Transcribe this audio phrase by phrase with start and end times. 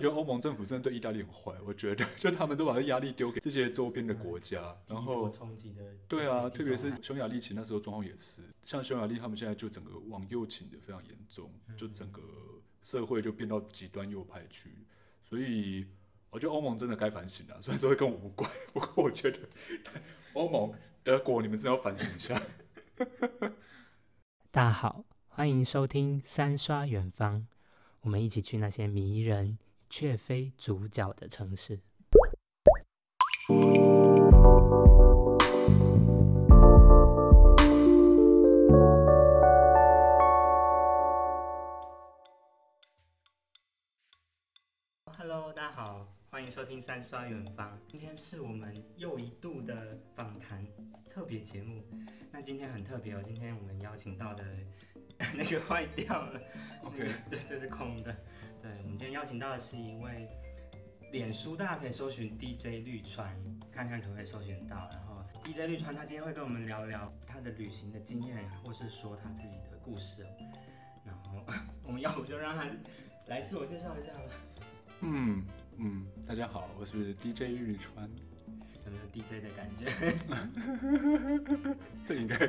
[0.00, 12.22] 我觉得欧盟政府真的对意大利很坏，我觉得 就他们都把这压力丢给这些周边的国家，然后冲击的对啊，特别是匈牙利，其实那时候状况也是，像匈牙利他们现在就整个往右倾的非常严重，就整个
[12.80, 14.70] 社会就变到极端右派去，
[15.22, 15.84] 所以
[16.30, 19.38] 我觉得欧盟真的该反省了，虽然说会跟我无关， 不过我觉得
[20.32, 20.72] 欧盟、
[21.04, 22.42] 德国，你们真的要反省一下。
[24.50, 27.46] 大家好，欢迎收听三刷远方，
[28.00, 29.58] 我们一起去那些迷人
[29.90, 31.80] 却非主角的城市。
[45.18, 47.76] Hello，大家好，欢迎收听三刷远方。
[47.88, 50.64] 今天是我们又一度的访谈
[51.10, 51.84] 特别节目。
[52.30, 54.44] 那今天很特别哦，今天我们邀请到的
[55.34, 56.40] 那个坏掉了
[56.84, 58.16] ，OK， 对，这是空的。
[58.62, 60.28] 对，我们今天邀请到的是一位
[61.12, 63.34] 脸书，大家可以搜寻 DJ 绿川，
[63.72, 64.76] 看看可不可以搜寻到。
[64.90, 70.26] 然后 DJ 绿川他今天会跟我们聊聊他的旅行的经验，或是说他自己的故事。
[71.04, 71.44] 然后
[71.82, 72.66] 我们要不就让他
[73.26, 74.20] 来自我介绍一下吧。
[75.00, 75.42] 嗯
[75.78, 78.08] 嗯，大家好，我是 DJ 绿川。
[78.84, 79.86] 有没有 DJ 的感觉？
[82.04, 82.36] 这应该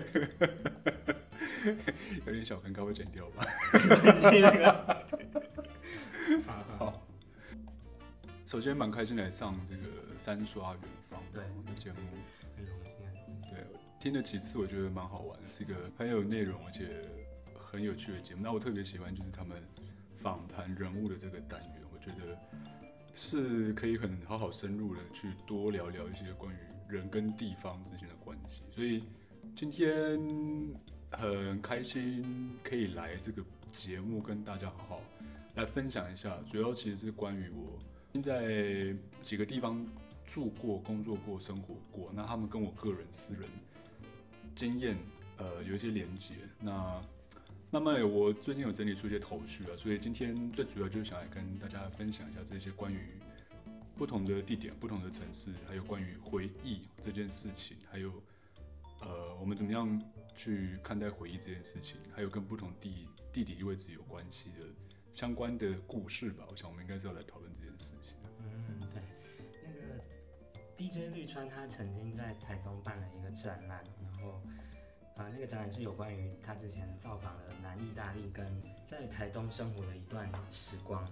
[2.25, 3.45] 有点小尴尬，会剪掉吧？
[8.51, 11.99] 首先蛮开心来上这个三刷远方对的节目，
[12.57, 13.11] 很荣幸啊。
[13.49, 13.65] 对，
[13.97, 16.85] 听了几次，我觉得蛮好玩，是一个很有内容而且
[17.55, 18.41] 很有趣的节目。
[18.43, 19.63] 那我特别喜欢就是他们
[20.17, 22.37] 访谈人物的这个单元，我觉得。
[23.13, 26.57] 是可以很好好深入的去多聊聊一些关于
[26.93, 29.01] 人跟地方之间的关系，所以
[29.55, 30.19] 今天
[31.09, 33.41] 很开心可以来这个
[33.71, 35.01] 节目跟大家好好
[35.55, 37.79] 来分享一下，主要其实是关于我
[38.19, 39.85] 在几个地方
[40.25, 43.47] 住过、工作过、生活过，那他们跟我个人私人
[44.55, 44.97] 经验
[45.37, 46.99] 呃有一些连接，那。
[47.73, 52.99] 那么我最近有整理出一些头绪啊，所以今天最主要就是想来跟大家分享一下这些关于
[53.95, 58.11] 不同的地点、不同的城市，还有关于回忆这件事情，还有
[58.99, 60.01] 呃我们怎么样
[60.35, 64.65] 去看待回忆这件事情，还有跟不同地地理位置有关系的
[65.11, 66.45] 相关的故事吧。
[66.49, 68.17] 我想我们应该是要来讨论这件事情。
[68.39, 69.01] 嗯，对，
[69.63, 70.03] 那个
[70.77, 74.41] DJ 绿川他曾经在台东办了一个展览，然后。
[75.17, 81.05] 啊，那个展览是有关于他之前造访了南意大利跟在台东生活的一段时光。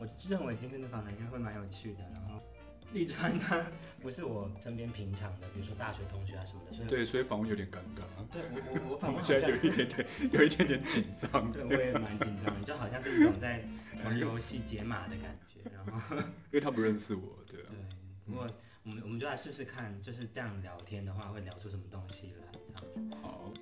[0.00, 2.00] 我认为今天的访谈应该会蛮有趣的。
[2.12, 2.42] 然后，
[2.92, 3.64] 立川他
[4.00, 8.02] 不是我身边平常的，比如说大学同学啊什么的，所以对，所以访问有点尴尬。
[8.30, 11.50] 对我我我 访问现在有一点点 有一点点紧张。
[11.50, 13.64] 对，我也蛮紧张的，就好像是一种在
[14.04, 15.70] 玩游戏解码的感觉。
[15.74, 17.66] 然后，因为他不认识我，对啊。
[17.70, 17.78] 对，
[18.26, 18.48] 不过
[18.84, 23.16] 我们我们就来试试看，就是这样聊天的话会聊出什么东西来，这样子。
[23.22, 23.52] 好。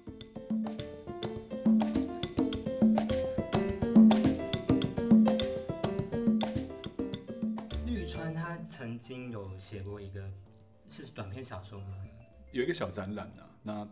[8.83, 10.29] 曾经有写过一个
[10.91, 12.05] 是短篇小说吗？
[12.51, 13.89] 有一个小展览啊，那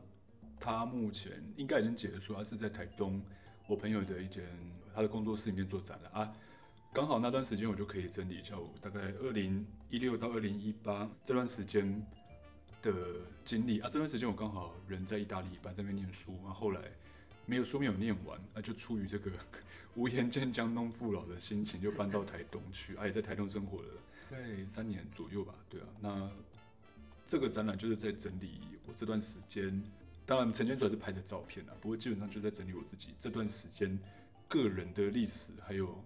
[0.59, 3.23] 他目前应该已经结束，他是在台东
[3.69, 4.45] 我朋友的一间
[4.93, 6.37] 他的工作室里面做展览啊。
[6.93, 12.05] 刚好那段时间我就可以整理一下，我大概二零一六到二零一八这段时间
[12.83, 12.93] 的
[13.45, 13.89] 经历啊。
[13.89, 16.83] 这段时间我刚好人在意大利，在那边念书，然后后来
[17.47, 19.31] 没有书没有念完，啊，就出于这个
[19.95, 23.89] 无颜见江东父老的心情，就搬到台东去，啊，也在台东生活了
[24.31, 25.55] 概三年左右吧。
[25.69, 26.31] 对啊，那
[27.27, 29.83] 这个展览就是在整理我这段时间，
[30.25, 33.99] 当然呈现出来是拍的照片啊，不过基本上就在整理我自己这段时间
[34.49, 36.03] 个人的历史，还有。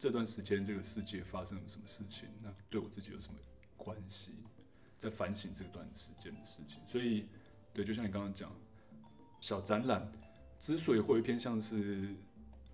[0.00, 2.28] 这段时间，这个世界发生了什么事情？
[2.40, 3.34] 那对我自己有什么
[3.76, 4.30] 关系？
[4.96, 6.78] 在反省这段时间的事情。
[6.86, 7.26] 所以，
[7.74, 8.48] 对，就像你刚刚讲，
[9.40, 10.08] 小展览
[10.60, 12.14] 之所以会偏向是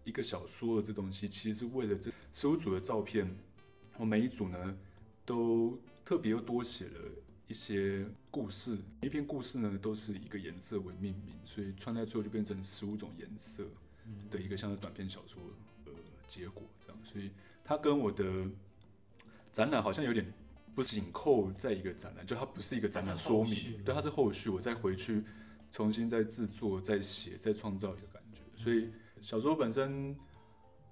[0.05, 3.35] 一个小说的这东西，其实是为了这十五组的照片，
[3.97, 4.79] 我每一组呢
[5.25, 7.01] 都特别又多写了
[7.49, 13.65] 一些故事，每一篇故事呢都是一个颜色为命名，所以串在最后就变成十五种颜色
[14.31, 15.43] 的一个像是短篇小说
[15.87, 15.93] 呃。
[16.27, 17.31] 结果这样，所以
[17.63, 18.25] 它跟我的
[19.53, 20.33] 展览好像有点
[20.75, 25.23] 不紧扣在一个展览，就它不是一个展览说明，对，它是后续，我再回去
[25.71, 28.41] 重新再制作、再写、再创造一个感觉。
[28.57, 28.89] 所以
[29.21, 30.17] 小说本身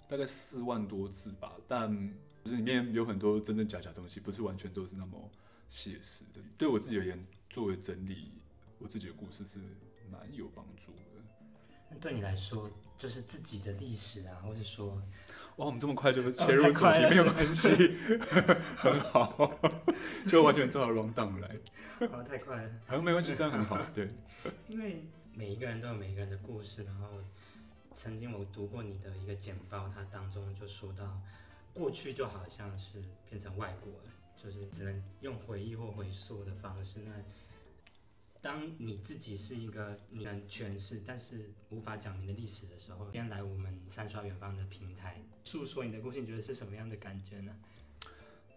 [0.07, 5.31] 大概四万多字吧，但就是里面有很多真真假假东西，不是完全都是那么
[5.69, 6.41] 写实的。
[6.59, 8.33] 对我自己而言，作为整理
[8.79, 9.59] 我自己的故事是
[10.11, 10.99] 蛮有帮助的。
[11.91, 15.03] 那对你来说，就是自己的历史啊，或者说。
[15.57, 17.69] 哇，我们这么快就切入主题，没有关系，
[18.75, 19.61] 很好，
[20.27, 21.59] 就完全照 round down 来，
[22.09, 22.71] 好，太快了。
[22.87, 24.09] 好像没关系，这样很好，对，
[24.67, 25.05] 因为
[25.35, 27.07] 每一个人都有每一个人的故事，然后
[27.95, 31.21] 曾经我读过你的一个简报，它当中就说到，
[31.73, 37.01] 过去就好像是变成外国了，就是只能用回忆或回溯的方式。
[37.05, 37.13] 那
[38.41, 47.57] 当你自己是一个你能诠释但是无法讲明的历史的时候，先来我们三刷远方的平台诉说你的故事，你觉得是什么样的感觉呢？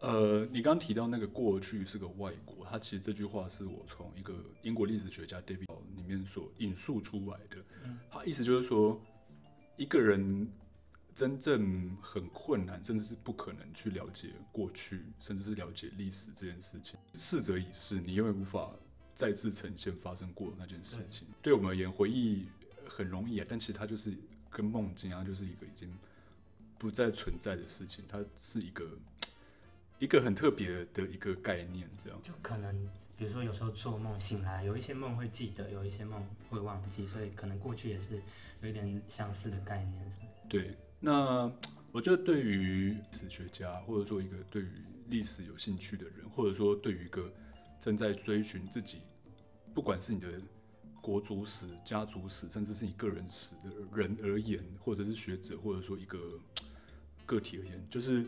[0.02, 5.66] 呃，你刚刚提到那个过去是个外国，他其实这句话是我从一个英国历史学家 David
[5.96, 7.64] 里面所引述出来的。
[8.12, 9.00] 他意思就是说，
[9.78, 10.48] 一个人
[11.16, 17.00] 真正很困难，甚至是不可能去了解过去，甚至是了解历史这件事情。
[17.14, 18.70] 逝者已逝，你永远无法
[19.14, 21.28] 再次呈现发生过的那件事情。
[21.42, 22.46] 对我们而言，回忆
[22.86, 24.14] 很容易啊，但其实它就是
[24.50, 25.92] 跟梦境啊，就是一个已经
[26.78, 28.86] 不再存在的事情，它是一个。
[29.98, 38.22] 一个很特别的一个概念，这样就可能，比如说有时候做梦醒来，有一些梦会记得，有一些梦会忘记，所以可能过去也是
[38.60, 40.26] 有一点相似的概念，是吗？
[40.50, 40.76] 对。
[41.06, 41.52] 那
[41.92, 44.70] 我觉得对于史学家，或者说一个对于
[45.08, 47.32] 历史有兴趣的人，或者说对于一个
[47.80, 49.02] 正在追寻自己，
[49.72, 50.42] 不管是你的
[51.02, 56.20] 国族史、家族史，甚至是你个人史的人而言，或者是学者，或者说一个
[57.24, 58.26] 个体而言，就是。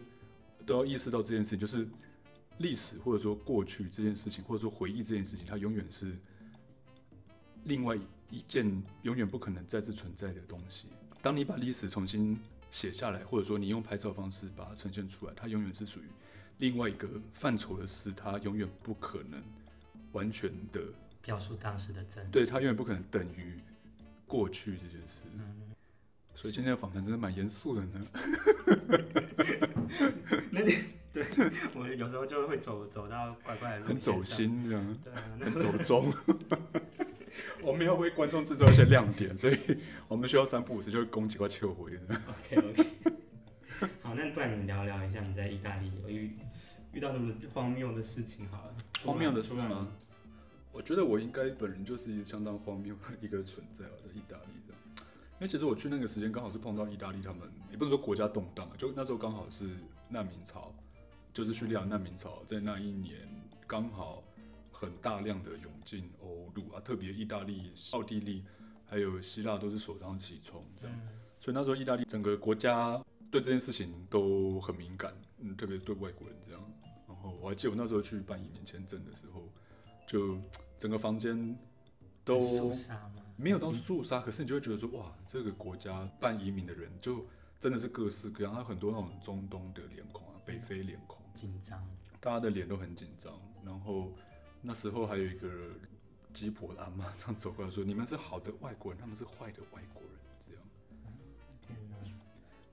[0.65, 1.87] 都要意识到这件事情，就是
[2.57, 6.11] 历史或者说过去这件事情，或者说回忆这件事情，它永远是
[7.63, 7.95] 另外
[8.29, 10.89] 一件永远不可能再次存在的东西。
[11.21, 12.37] 当你把历史重新
[12.69, 16.03] 写下来，或者说你用拍照方式把它呈现出来，它永远是属于
[16.59, 19.41] 另外一个范畴的事，它永远不可能
[20.11, 20.81] 完全的
[21.21, 22.29] 表述当时的真实。
[22.31, 23.59] 对，它永远不可能等于
[24.25, 25.23] 过去这件事。
[26.35, 28.07] 所以今天的访谈真的蛮严肃的呢。
[30.51, 30.75] 那你
[31.11, 31.25] 对
[31.73, 36.13] 我有时候就会走走到怪怪的路很走心这样，对啊，很走中。
[37.61, 39.57] 我们要为观众制造一些亮点，所以
[40.07, 41.99] 我们需要三不五时就会攻击块秋回的。
[42.59, 42.85] OK。
[44.01, 46.35] 好，那不然你聊聊一下你在意大利有遇
[46.93, 48.75] 遇到什么荒谬的事情好了。
[49.03, 49.87] 荒谬的事吗？
[50.71, 54.81] 我觉得我应该本人就是相当荒谬的一个存在啊，在意大利这样。
[55.39, 59.69] 因为其实我去那个时间刚好是碰到意大利他们，也不能说国家动荡，就那时候刚好是
[60.09, 60.73] 难民潮，
[61.33, 63.27] 就是叙利亚难民潮，在那一年
[63.67, 64.23] 刚好
[64.71, 68.43] 很大量的涌进欧陆啊，特别意大利、奥地利
[68.85, 70.95] 还有希腊都是首当其冲这样，
[71.47, 73.01] 所以那时候意大利整个国家
[73.31, 76.61] 对这件事情都很敏感，嗯，特别对外国人这样。
[77.07, 79.47] 然后我还记得我那时候去办移民签证的时候，
[80.05, 80.37] 就
[80.77, 81.57] 整个房间
[82.25, 82.41] 都
[83.37, 87.25] 没有到肃杀，可是你就会觉得说，哇，这个国家办移民的人就
[87.57, 91.81] 真的是各式各样，还有很多那种中东的脸孔啊，北非脸孔，紧张，
[92.19, 93.33] 大家的脸都很紧张。
[93.63, 94.11] 然后
[94.61, 95.47] 那时候还有一个
[96.33, 100.11] 鸡婆阿妈这样走过来说：“你们是好的外国人，他们是坏的外国人。”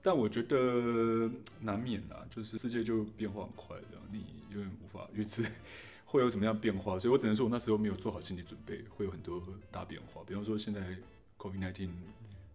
[0.05, 1.27] 但我觉得
[1.59, 5.43] 难免啊，就是世界就变化很快，这样你永远无法预知。
[6.05, 6.99] 会有什么样变化？
[6.99, 9.41] 所以我只能说，我那时候没有做好心理准备，会有很多
[9.71, 10.21] 大变化。
[10.27, 10.95] 比方说，现在
[11.39, 11.89] COVID-19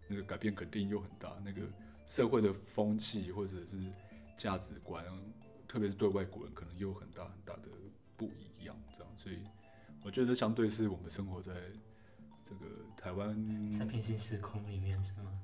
[0.07, 1.61] 那个改变肯定又很大，那个
[2.07, 3.77] 社会的风气或者是
[4.37, 5.03] 价值观，
[5.67, 7.67] 特别是对外国人，可能又有很大很大的
[8.15, 8.73] 不一样。
[8.93, 9.39] 这样，所以
[10.05, 11.53] 我觉得相对是我们生活在
[12.45, 12.65] 这个
[12.95, 13.35] 台湾
[13.73, 15.37] 在平行时空里面，是吗？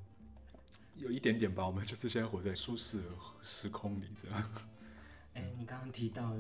[0.97, 3.05] 有一点点吧，我们就是现在活在舒适的
[3.43, 4.43] 时空里，这样。
[5.33, 6.33] 哎，你刚刚提到。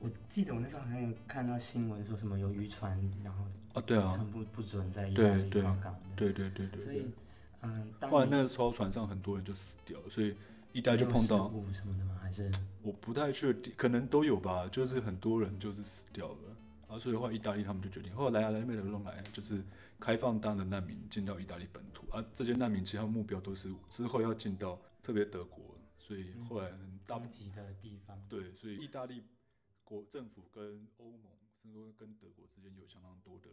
[0.00, 6.84] 我记得我那时候好像有看到新闻说什么有渔船，然后啊对啊，不不准在意大利靠港对对对对。
[6.84, 7.06] 所以
[7.62, 10.36] 嗯，后来那个时候船上很多人就死掉了，所以
[10.72, 12.18] 一代就碰到什么的吗？
[12.20, 14.68] 还是我不太确定，可能都有吧。
[14.70, 16.36] 就是很多人就是死掉了，
[16.88, 19.62] 啊，所以的话，意大利他们就决定，后来啊来没有弄来，就是
[20.00, 28.22] 开放大的难民进到意大利本土，啊，这些难民其他目标都是之后要进到特别德国，所以后来很大级的地方。
[28.28, 29.22] 对，所以意大利。
[29.86, 31.30] 国政府跟欧盟，
[31.62, 33.50] 甚至说跟德国之间有相当多的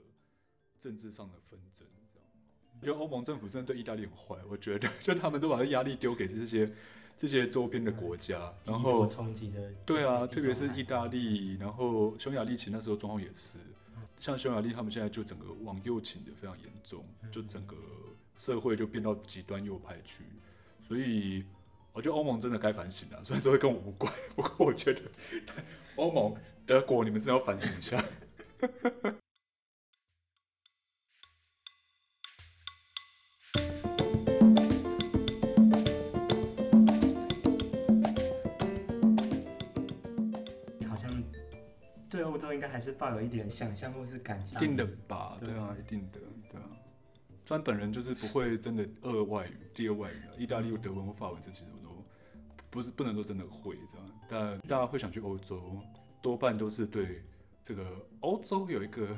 [0.79, 2.29] 政治上的纷争，这样。
[2.79, 6.73] 我觉得欧盟政府真的对意大利很坏， 我觉得，就他们都把这压力丢给这些
[7.17, 9.73] 这些周边的国家，然后冲击的。
[9.85, 13.59] 对啊，特别是意大利，然后匈牙利，其实那时候状况也是，
[14.21, 17.75] 像匈牙利他们现在就整个往右倾的非常严重，就整个
[18.35, 20.23] 社会就变到极端右派去，
[20.87, 21.43] 所以
[21.91, 25.01] 我觉得欧盟真的该反省了，虽然说会跟我无关， 不过我觉得。
[25.97, 26.35] 欧盟、
[26.67, 28.05] 德国，你们真的要反省一下。
[42.81, 44.57] 是抱有一点想象或是感情。
[44.57, 45.37] 一定的吧？
[45.39, 46.19] 对对啊，一定的，
[46.49, 46.67] 对啊。
[47.45, 52.03] 虽然本人就是不会真的二外语、第二外语啊，意大利、德文或法文这其实我都
[52.69, 55.79] 不是不能说真的会这样，但大家会想去欧洲，
[56.21, 57.23] 多半都是对
[57.61, 57.85] 这个
[58.21, 59.17] 欧洲有一个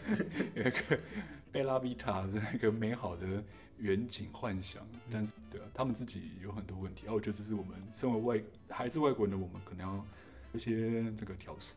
[0.54, 0.98] 有一个
[1.52, 3.44] 贝拉维塔这样一个美好的
[3.78, 10.06] 远景幻想，但是对啊，他们自己有很多问题，啊，我觉得这是我们身为外还是外国人的我们可能要
[10.54, 11.76] 一些这个调试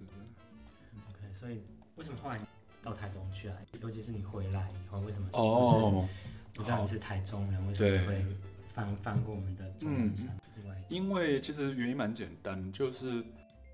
[1.39, 1.61] 所以
[1.95, 2.39] 为什么后来
[2.81, 3.55] 到台中去啊？
[3.79, 6.09] 尤其是你回来以后，为什么是哦，
[6.57, 8.25] 我知道你是台中人，为什对么会
[8.67, 10.35] 翻翻过我们的中文山？
[10.55, 13.23] 另外，因为其实原因蛮简单，就是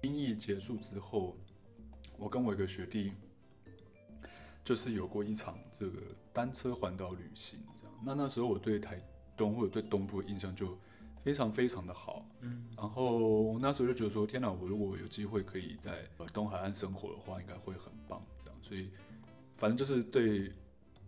[0.02, 1.38] 兵役结束之后，
[2.18, 3.14] 我跟我一个学弟，
[4.64, 6.02] 就是有过一场这个
[6.34, 7.98] 单车环岛旅行，这样。
[8.04, 9.02] 那那时候我对台
[9.38, 10.78] 东或者对东部的印象就
[11.24, 18.60] 非常非常的好，嗯，然后我那时候就觉得说，天哪，我如果有机会可以在呃东海岸生活的话，应该会很棒，这样。
[18.62, 18.90] 所以
[19.56, 20.52] 反正就是对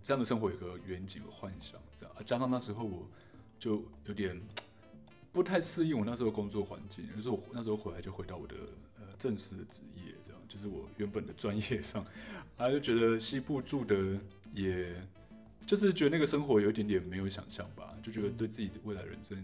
[0.01, 2.15] 这样的生活有个远景和幻想，这样。
[2.17, 3.07] 啊，加上那时候我
[3.59, 4.41] 就有点
[5.33, 8.55] 不太适应我那时候工作环境，就是我那时候回来就回到我的
[8.97, 12.05] 呃正式的职业，这样，就是我原本的专业上，
[12.57, 14.17] 啊，就觉得西部住的
[14.53, 14.95] 也。
[15.67, 19.35] 就是觉得那个生活有一点点没有想象吧，就觉得对自己的未来人生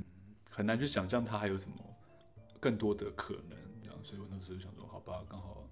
[0.52, 1.78] 很难去想象他还有什么
[2.60, 5.68] 更多的可能，这样，所以我那时候就想说，好吧，刚好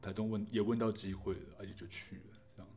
[0.00, 2.22] 台东问也问到机会了，而且就去了，
[2.56, 2.68] 这样。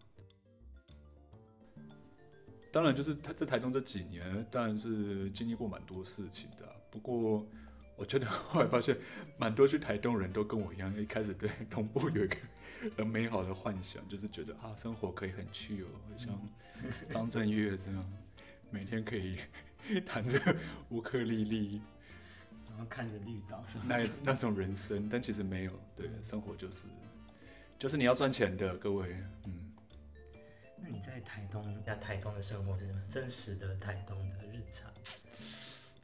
[2.72, 7.48] 当然，就是他在台东这几年，当然是经历过蛮多事情的啊、不过，
[7.96, 8.98] 我觉得 后来发现，
[9.38, 12.36] 蛮多去台东人都跟我一样，一开始对东部有一个
[12.98, 16.40] 很美好的幻想，就是觉得啊，生活可以很 chill，像
[17.08, 18.14] 张震岳这样，
[18.70, 19.38] 每天可以
[20.06, 20.40] 弹着
[20.90, 21.82] 乌克丽丽，
[22.70, 26.86] 然后看着绿岛，那一那种人生，但其实没有，对，生活就是
[27.78, 29.16] 就是你要赚钱的，各位，
[29.46, 29.66] 嗯。
[30.82, 33.02] 那你在台东，在台东的生活是什么？
[33.10, 34.90] 真实的台东的日常？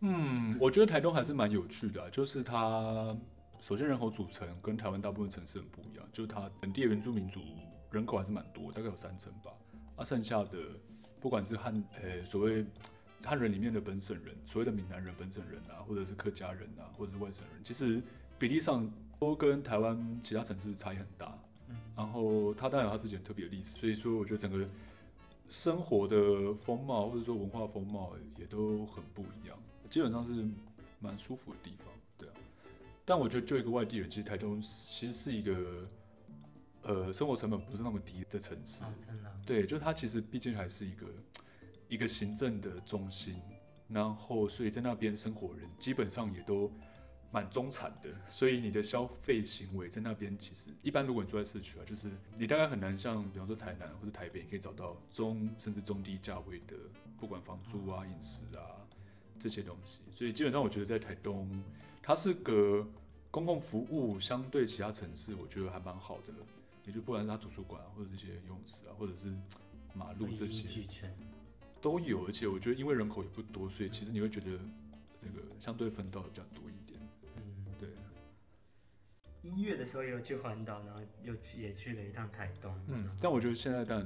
[0.01, 3.15] 嗯，我觉得台东还是蛮有趣的啊、就是它
[3.61, 7.39] 首先人口组成跟台湾大部分城市很不一样，就是它本地的原住民族
[7.89, 9.51] 人口还是蛮多，大概有三成吧。
[9.95, 10.59] 啊，剩下的
[11.21, 12.65] 不管是汉呃所谓
[13.25, 18.01] 汉人里面的本省人，所谓的闽南人本省人啊，或者是客家人啊，或者是外省人，其实
[18.37, 18.89] 比例上
[19.19, 21.37] 都跟台湾其他城市差异很大。
[21.67, 24.67] 嗯然后它当然有它自己很特别的历史，所以说我觉得整个
[25.47, 29.57] 生活的风貌或者说文化风貌也都很不一样，
[29.89, 30.45] 基本上是
[30.99, 32.33] 蛮舒服的地方，对啊。
[33.05, 35.87] 但我觉得就一个外地人，其实台东其实是一个
[36.83, 41.07] 呃生活成本不是那么低的城市，哦，真的啊、对，就它其实毕竟还是一个
[41.87, 43.35] 一个行政的中心，
[43.87, 46.71] 然后所以在那边生活人基本上也都
[47.31, 56.75] 蛮中产的，所以你的消费行为在那边其实一般，如果你住在市区啊，就是你大概很难像比方说台南或者台北，你可以找到中甚至中低价位的，
[57.19, 58.81] 不管房租啊、饮食啊
[59.37, 61.47] 这些东西，所以基本上我觉得在台东，
[62.01, 62.87] 它是个
[63.29, 66.33] 公共服务相对其他城市，我觉得还蛮好的。
[66.85, 69.35] 也就不然它图书馆，或者这些游泳池啊，或者是
[69.95, 70.69] 马路这些。
[71.85, 74.57] 都有，而且我觉得因为人口也不多，所以其实你会觉得
[75.21, 76.99] 这个相对分到的比较多一点。
[77.37, 77.89] 嗯，对，
[79.43, 82.75] 一月的时候也有去环岛，然后又去也去了一趟台东。
[82.87, 84.01] 嗯，但我觉得现在但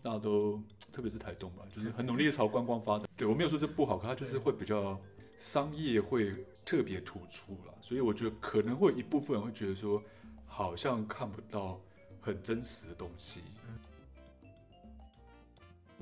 [0.00, 0.58] 大家都，
[0.90, 3.06] 特别是台东吧，就是很努力的朝观光发展。
[3.14, 4.98] 对我没有说这不好，可它就是会比较
[5.36, 10.02] 商业会特别突出了，所以我觉得可能会有一部分人会觉得说，
[10.46, 11.78] 好像看不到
[12.22, 13.42] 很真实的东西。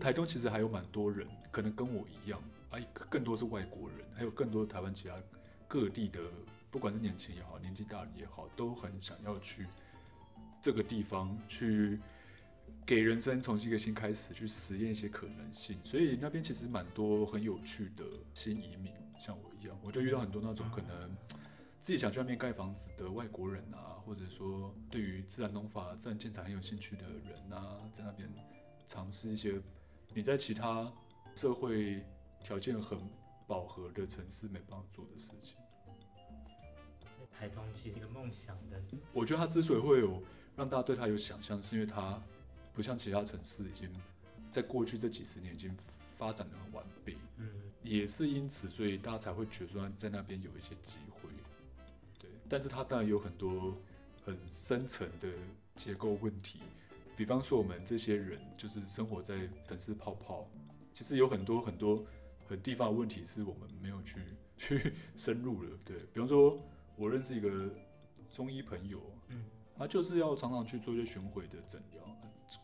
[0.01, 5.15] 台中其实还有蛮多人，可能跟我一样，啊，更多是外国人，还有更多台湾其他
[5.69, 6.21] 各地的，
[6.71, 9.67] 不管是年轻也好，年纪大的也好，都很想要去
[10.61, 12.01] 这个地方去
[12.85, 15.79] 给人生重新一个新开始，去实验一些可能性。
[15.85, 21.17] 所以那边其实蛮多很有趣的新移民，像我一样，我就遇到很多那种可能
[21.79, 28.29] 自己想去那边盖房子的外国人啊，或者说对于自然农法、自然建材很有兴趣的人啊，在那边
[28.87, 29.61] 尝试一些
[30.15, 30.91] 你在其他
[31.35, 32.07] 社会
[32.45, 32.97] 条件很
[33.49, 35.57] 饱和的城市没办法做的事情。
[37.19, 38.81] 在台东其实一个梦想的，
[39.13, 40.23] 我觉得它之所以会有
[40.55, 42.23] 让大家对它有想象，是因为它
[42.73, 43.91] 不像其他城市已经
[44.53, 45.77] 在过去这几十年已经
[46.17, 47.51] 发展的很完备，嗯，
[47.83, 51.29] 也是因此，所以大家才会觉得说在那边有一些机会。
[52.21, 53.77] 对，但是它当然有很多
[54.25, 55.29] 很深层的
[55.75, 56.61] 结构问题，
[57.17, 60.49] 比方说我们这些人就是生活在城市泡泡，
[60.93, 62.05] 其实有很多很多
[62.47, 64.21] 很地方的问题是我们没有去
[64.57, 65.71] 去深入的。
[65.85, 66.59] 对，比方说
[66.97, 67.71] 我认识一个
[68.31, 69.45] 中医朋友，嗯，
[69.77, 72.03] 他就是要常常去做一些巡回的诊疗，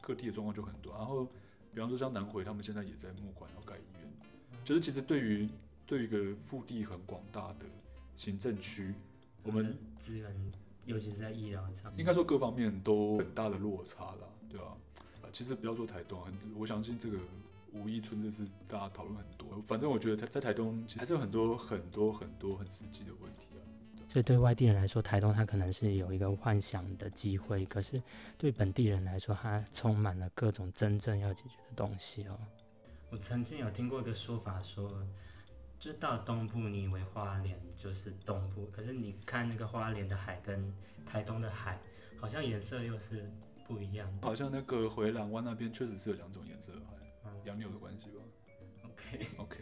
[0.00, 0.92] 各地的状况就很多。
[0.92, 1.25] 然后，
[1.73, 4.12] 比方说像南回，他们现在也在募款要盖医院，
[4.64, 5.49] 就是其实对于
[5.87, 7.66] 对于一个腹地很广大的
[8.16, 8.95] 行政区，
[9.42, 10.52] 我们资源，
[10.87, 14.76] 尤其是在医疗上，应该说各方面都很大的落差了，对吧？
[15.23, 17.19] 啊，其实不要说台东，很我相信这个
[17.73, 19.62] 五一村这是大家讨论很多。
[19.62, 23.62] 反正我觉得在台东其实还是有很多很多很多很实际的问题啊。
[24.09, 28.02] 所以对外地人来说，台东它可能是有一个幻想的机会，可是
[28.37, 32.37] 对本地人来说，它充满了各种真正要解决的东西哦。
[33.09, 35.07] 我曾经有听过一个说法，说
[35.78, 40.75] 就到东部，你以为花莲就是东部，可是你看那个花莲的海跟
[41.07, 41.78] 台东的海，
[42.16, 43.30] 好像颜色又是
[43.71, 44.12] 不一样。
[44.21, 46.81] 好像那个回蓝湾那边确实是有两种颜色的
[47.23, 48.21] 海，洋流的关系吧
[48.85, 49.59] ？OK OK，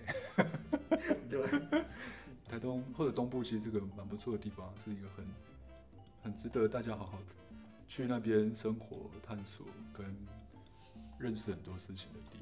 [1.29, 1.87] 对。
[2.49, 5.27] 台东或者东部其实这个蛮不错的地方，是一个很
[6.23, 7.19] 很值得大家好好
[7.87, 10.17] 去那边生活、探索跟
[11.19, 12.38] 认识很多事情的地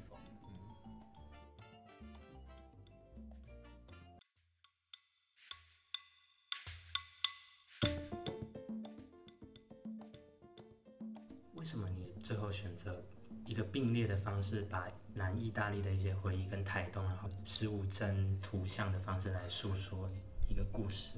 [11.66, 13.04] 什么你最后选择
[13.44, 14.88] 一个并列的方式把？
[15.18, 20.10] 南意大利的一些回忆跟台东，然后十五帧图像的方式来诉说
[20.46, 21.14] 一个故事，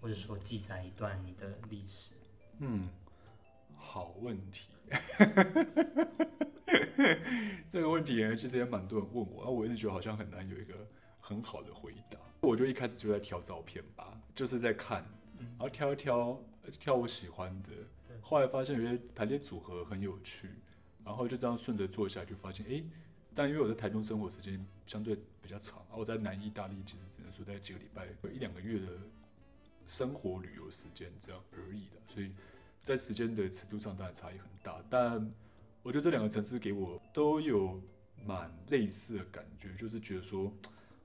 [0.00, 2.14] 或者说记载一段你的历史。
[2.58, 2.88] 嗯，
[3.76, 4.70] 好问题。
[7.70, 10.74] 这个问题呢，其实也蛮多人问我，啊我一直觉得好像很难有一个
[11.20, 12.18] 很好的回答。
[12.40, 15.06] 我就一开始就在挑照片吧，就是在看，
[15.38, 16.42] 然后挑一挑，
[16.80, 17.70] 挑我喜欢的。
[18.20, 20.50] 后来发现有些排列组合很有趣，
[21.04, 22.84] 然后就这样顺着做下来，就发现哎。
[23.34, 28.88] 但因为我在台中生活时间相对比较长，而我在南意大利其实只能说在几个礼拜、有一两个月的
[29.86, 32.32] 生活旅游时间这样而已的，所以
[32.82, 34.82] 在时间的尺度上当然差异很大。
[34.90, 35.32] 但
[35.84, 37.80] 我觉得这两个城市给我都有
[38.26, 40.52] 蛮类似的感觉，就是觉得说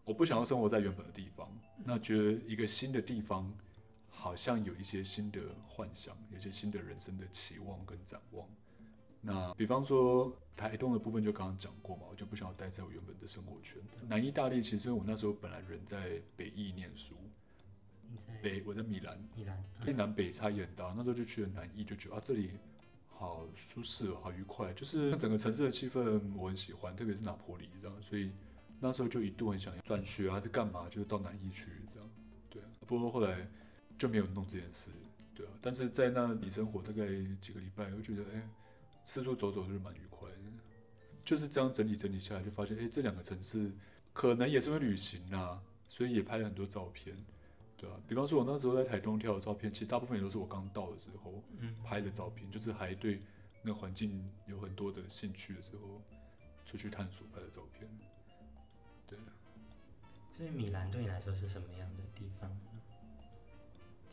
[0.03, 1.47] 我不想要生活在原本的地方，
[1.85, 3.55] 那觉得一个新的地方
[4.15, 8.47] 好像有一些新的幻想，有些新的人生的期望跟展望。
[9.19, 13.81] 那比方说台东的部分就刚刚讲过嘛，我就不想要待在我原本的生活圈。
[14.07, 17.15] 南意大利其实我那时候本来人在北意念书，
[18.41, 20.93] 北我在米兰，米兰，南北差异很大。
[20.95, 22.51] 那时候就去了南意，就觉得啊这里
[23.09, 28.31] 好舒适，好愉快，就是整个城市的气氛我很喜欢，特别是拿坡里这样，所以
[28.79, 32.09] 那时候就一度很想要转学还是干嘛，就是到南意去这样。
[32.49, 33.47] 对，不过后来
[33.97, 34.89] 就没有弄这件事，
[35.35, 35.51] 对啊。
[35.61, 37.05] 但是在那里生活大概
[37.41, 38.49] 几个礼拜，我觉得哎。
[39.05, 40.37] 四处走走就是蛮愉快的，
[41.25, 43.69] 就是这样整理整理下来，就发现，哎，这两个城市
[44.13, 47.13] 可能也是会旅行呐，所以也拍了很多照片，
[47.75, 51.43] 对啊，比方说，我那时候在台东跳的照片，其实大部分也都是我刚到的时候
[51.83, 53.21] 拍的照片，就是还对
[53.61, 56.01] 那环境有很多的兴趣的时候，
[56.63, 57.85] 出去探索拍的照片。
[59.05, 59.19] 对。
[60.31, 62.49] 所以米兰对你来说是什么样的地方？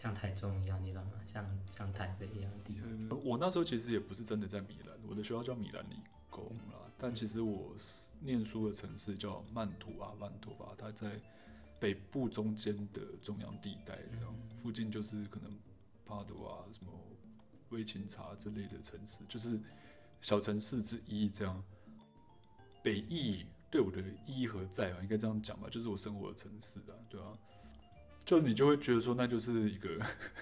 [0.00, 1.12] 像台中一样地方吗？
[1.30, 3.20] 像像台北一样的地方？
[3.22, 5.96] 我那时候其实也不是真的在米兰，我的学校叫米兰理
[6.30, 6.90] 工啦。
[6.96, 7.76] 但其实我
[8.18, 11.20] 念书的城市叫曼图阿万托法，它在
[11.78, 15.54] 北部中间的中央地带，这样附近就是可能
[16.06, 16.90] 帕多啊、什么
[17.68, 19.60] 威琴察之类的城市，就是
[20.22, 21.28] 小城市之一。
[21.28, 21.62] 这样
[22.82, 24.98] 北翼对我的意义何在啊？
[25.02, 27.36] 应该这样讲吧，就是我生活的城市啊，对啊。
[28.24, 29.88] 就你就会觉得说，那就是一个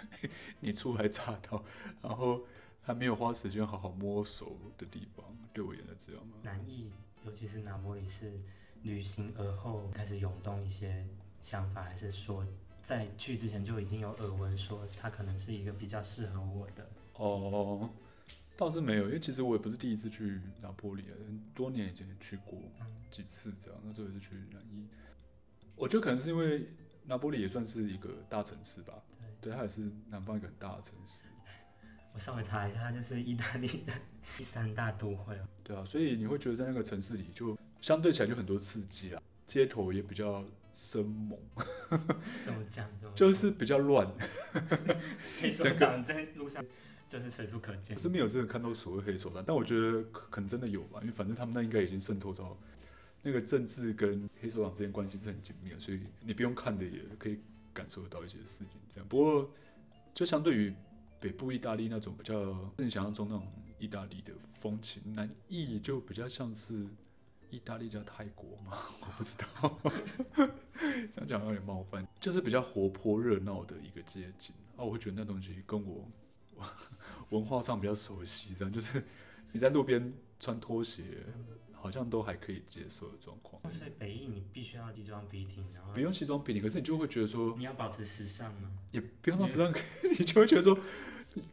[0.60, 1.64] 你初来乍到，
[2.02, 2.44] 然后
[2.82, 6.34] 还没有花时间好好摸熟的地方，对我也是这样吗？
[6.42, 6.92] 南意，
[7.24, 8.38] 尤其是拿玻里，是
[8.82, 11.06] 旅行而后开始涌动一些
[11.40, 12.46] 想法，还是说
[12.82, 16.86] 在去之前就已经有耳闻说它可能是一个比较适合我的？
[17.14, 17.88] 哦，
[18.54, 22.58] 倒是没有，因为其实我也不是第一次去拿玻里，很多年以前也去过
[23.10, 24.86] 几次，这样那时候也是去南艺。
[25.74, 26.66] 我觉得可能是因为。
[27.08, 28.92] 拿波里也算是一个大城市吧，
[29.40, 31.24] 对，它也是南方一个很大的城市。
[32.12, 33.92] 我稍微查一下，它就是意大利的
[34.36, 35.48] 第三大都会哦。
[35.64, 40.44] 对啊，所以你会觉得在那个城市里，就相对起来就很多刺激啊，街头也比较
[40.74, 41.38] 生猛。
[42.44, 42.86] 怎么讲？
[43.16, 44.06] 就是比较乱。
[45.40, 46.62] 黑手党在路上
[47.08, 47.96] 就是随处可见。
[47.96, 52.54] 我是没有真的看到所谓黑手党，但我觉得可能真的有吧，因为反正他们那应该已经渗透到。
[53.22, 57.38] 那个政治跟黑手党之间关系是很紧密的，所以你不用看的也可以
[57.72, 58.68] 感受得到一些事情。
[58.88, 59.50] 这样，不过
[60.14, 60.74] 就相对于
[61.20, 63.46] 北部意大利那种比较你想象中那种
[63.78, 66.86] 意大利的风情，南意就比较像是
[67.50, 69.80] 意大利加泰国嘛， 我不知道，
[71.12, 76.08] 这样讲有点冒犯，就是比较活泼热闹的一个街景啊，我会觉得那东西跟我
[77.30, 79.02] 文化上比较熟悉，这样就是
[79.52, 81.02] 你在路边穿拖鞋，
[81.80, 83.60] 好像都还可以接受的状况。
[83.70, 88.70] 所以北艺你必须要西装笔挺，然后不用西装笔挺，可是你就会觉得说，你要保持时尚吗？
[88.90, 89.72] 也不用到时尚，
[90.18, 90.78] 你就会觉得说，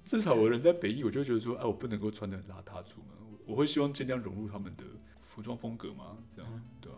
[0.04, 3.10] 至少我人在北艺，我就会觉得说，哎，我不能够穿的邋遢出门，
[3.46, 4.84] 我我会希望尽量融入他们的
[5.20, 6.98] 服装风格嘛，这样对啊，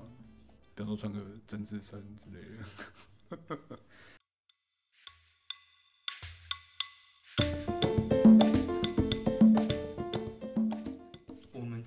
[0.76, 3.80] 比方说穿个针织衫之类的。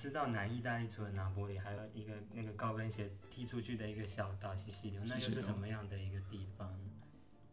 [0.01, 6.75] 知道南意大利除了拿波里，还有一个那个高跟鞋踢出去的一个小岛西西流，那又是什么样的一个地方？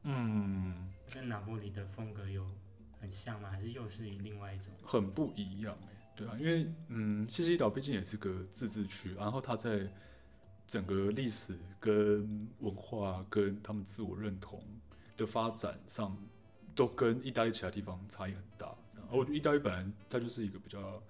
[0.03, 2.49] 嗯，跟拿波里的风格有
[3.01, 3.49] 很像吗？
[3.49, 4.73] 还是又是另外一种？
[4.81, 9.85] 很不一样哎、对啊，因为嗯，西西里岛毕竟也是个自治区，然后它在
[10.65, 14.63] 整个历史跟文化跟他们自我认同
[15.17, 16.17] 的发展上，
[16.73, 18.73] 都跟意大利其他地方差异很大。
[18.87, 21.03] 这样，而我觉得意大利本来它就是一个比较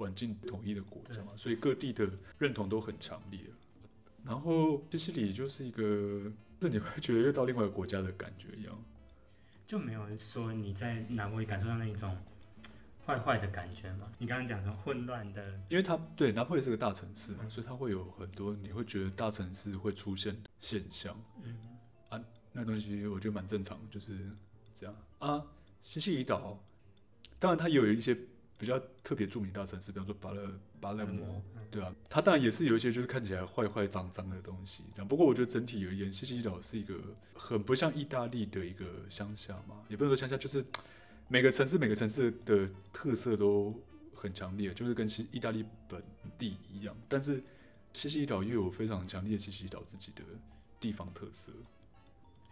[0.00, 3.40] 晚近统一的国家嘛，所以各地的认同都很强烈。
[4.24, 8.84] 然后西西里就是一个，这你会觉得又到另外一个国家的感觉一样。
[9.66, 12.16] 就没有说你在拿波里感受到那一种
[13.06, 14.10] 坏坏的感觉吗？
[14.18, 21.56] 你刚刚讲的混乱的，因为它对拿破仑是个大城市嘛，嗯所以它会有很多你会觉得大城市会出现现象，嗯
[22.08, 22.20] 啊，
[22.52, 24.18] 那东西我觉得蛮正常，就是
[24.72, 25.46] 这样啊。
[25.82, 26.62] 西西里岛，
[27.38, 28.14] 当然它也有一些
[28.60, 35.08] 比较特别著名大城市，比方说巴勒巴勒摩，嗯对啊，它当然也是有一些就是看起来坏坏脏脏的东西，这样。
[35.08, 36.94] 不过我觉得整体而言，西西里岛是一个
[37.32, 40.62] 很不像意大利的一个乡下嘛，也不能说乡下，就是
[41.28, 43.74] 每个城市每个城市的特色都
[44.14, 46.02] 很强烈，就是跟西意大利本
[46.38, 46.94] 地一样。
[47.08, 47.42] 但是
[47.94, 50.22] 西西里岛又有非常强烈西西里岛自己的
[50.78, 51.50] 地方特色。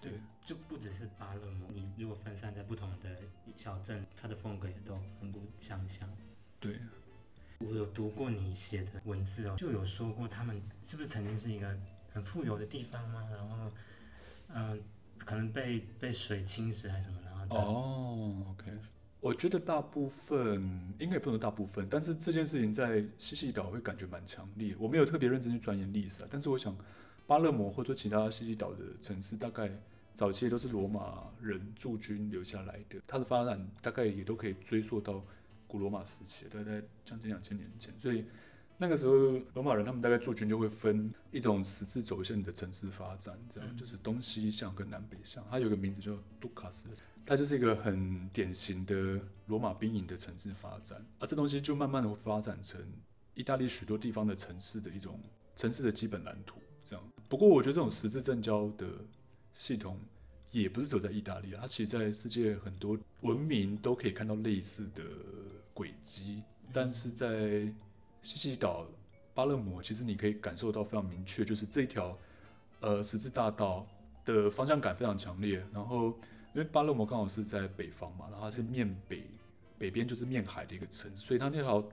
[0.00, 0.12] 对，
[0.44, 3.18] 就不只是巴勒莫，你如果分散在不同的
[3.56, 6.08] 小镇，它的风格也都很不相像。
[6.60, 6.78] 对，
[7.58, 11.76] 我有读过你写的文字哦，就有说过他们是不是曾经是一个
[12.12, 13.28] 很富有的地方吗？
[13.30, 13.72] 然后，
[14.54, 14.82] 嗯、
[15.18, 18.72] 可能被被水侵蚀还是什么，然后哦，OK，
[19.20, 24.76] 我觉得大部分应该也不能大部分，但是这件事情在西西里岛会感觉蛮强烈。
[24.78, 26.76] 我没有特别认真去钻研历史啊，但是我想
[27.28, 29.70] 巴勒摩或者其他西西岛的城市，大概
[30.14, 35.22] 早期都是罗马人驻军留下来的，它的发展大概也都可以追溯到
[35.68, 38.24] 古罗马时期，大概将近两千年前，所以。
[38.80, 39.12] 那个时候，
[39.54, 45.44] 罗马人他们大概驻军就会分一种十字轴线的城市发展，这样嗯就是东西向跟南北向。
[45.50, 46.86] 它有个名字叫杜卡斯
[47.26, 52.80] 它就是一个很典型的罗马兵营的城市发展，而这东西就慢慢的发展成
[53.34, 55.18] 意大利许多地方的城市的一种
[55.56, 56.60] 城市的基本蓝图。
[57.28, 58.86] 不过我觉得这种十字正交的
[59.54, 59.98] 系统
[60.50, 65.02] 也不是只有在意大利啊，它其实在世界很多文明都可以看到类似的
[65.74, 67.72] 轨迹，但是在
[68.22, 68.86] 西西里岛、
[69.34, 72.16] 巴勒摩，其实你可以感受到非常明确，就是这一条
[72.80, 73.86] 呃十字大道
[74.24, 76.18] 的方向感非常强烈，然后。
[76.54, 79.22] 因为巴勒摩刚好是在北方嘛，然后它是面北，
[79.78, 81.86] 北边就是面海的一个城市，所以它那条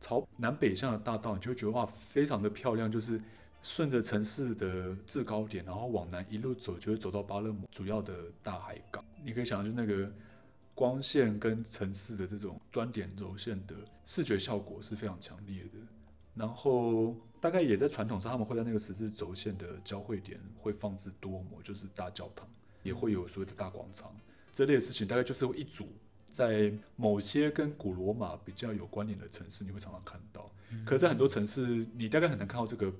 [0.00, 3.20] 朝南北向的大道，你就会觉得哇，非常的漂亮，就是
[3.62, 9.04] 顺着城市的制高点，然后往南一路走，就会走到巴勒姆主要的大海港。
[9.24, 10.10] 你可以想象，就那个
[10.74, 13.74] 光线跟城市的这种端点轴线的
[14.06, 15.78] 视觉效果是非常强烈的。
[16.34, 22.48] 然后大概也在传统上，他们会在那个十字轴线的交汇点会放置多摩，就是大教堂。
[22.82, 24.10] 也会有所谓的大广场
[24.50, 25.86] 这类的事情，大概就是会一组
[26.30, 30.50] 在某些跟古罗马比较有关联的城市，你会常常看到。
[30.86, 32.90] 可是在很多城市，你大概很难看到这个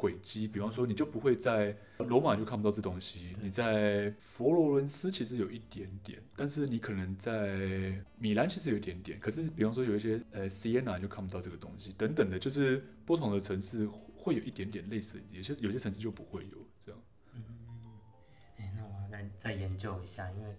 [0.00, 0.48] 轨迹。
[0.48, 9.20] 比方说，你就不会在罗马就看不到这东西，你在佛罗伦斯其实有一点点，但是你可能在米兰其实有一点点。
[9.20, 13.86] 可是，比方说有一些呃 Siena 就看不到这个东西，等等的，就是不同的城市
[14.16, 17.02] 会有一点点类似，有些有些城市就不会有这样。
[17.34, 17.44] 嗯
[18.56, 20.56] 哎，那我要再再研究一下，因为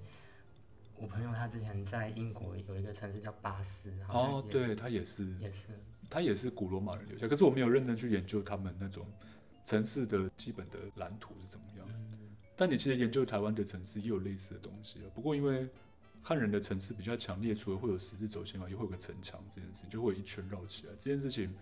[0.95, 5.25] 我朋友他之前在英国有一个城市叫巴斯，哦，对，他也是。
[5.39, 5.67] 也是，
[6.11, 9.07] 它也是古罗马人留下，可是我没有认真去研究他们那种
[9.63, 11.87] 城市的基本的蓝图是怎么样。
[11.89, 15.07] 嗯，但你其实研究台湾的城市也有类似的东西啊。
[15.15, 15.69] 不过因为
[16.21, 20.91] 汉人的城市比较强烈，除了会有十字轴线外，也会有个城墙这件事情，就会一圈绕起来。
[20.97, 21.55] 这件事情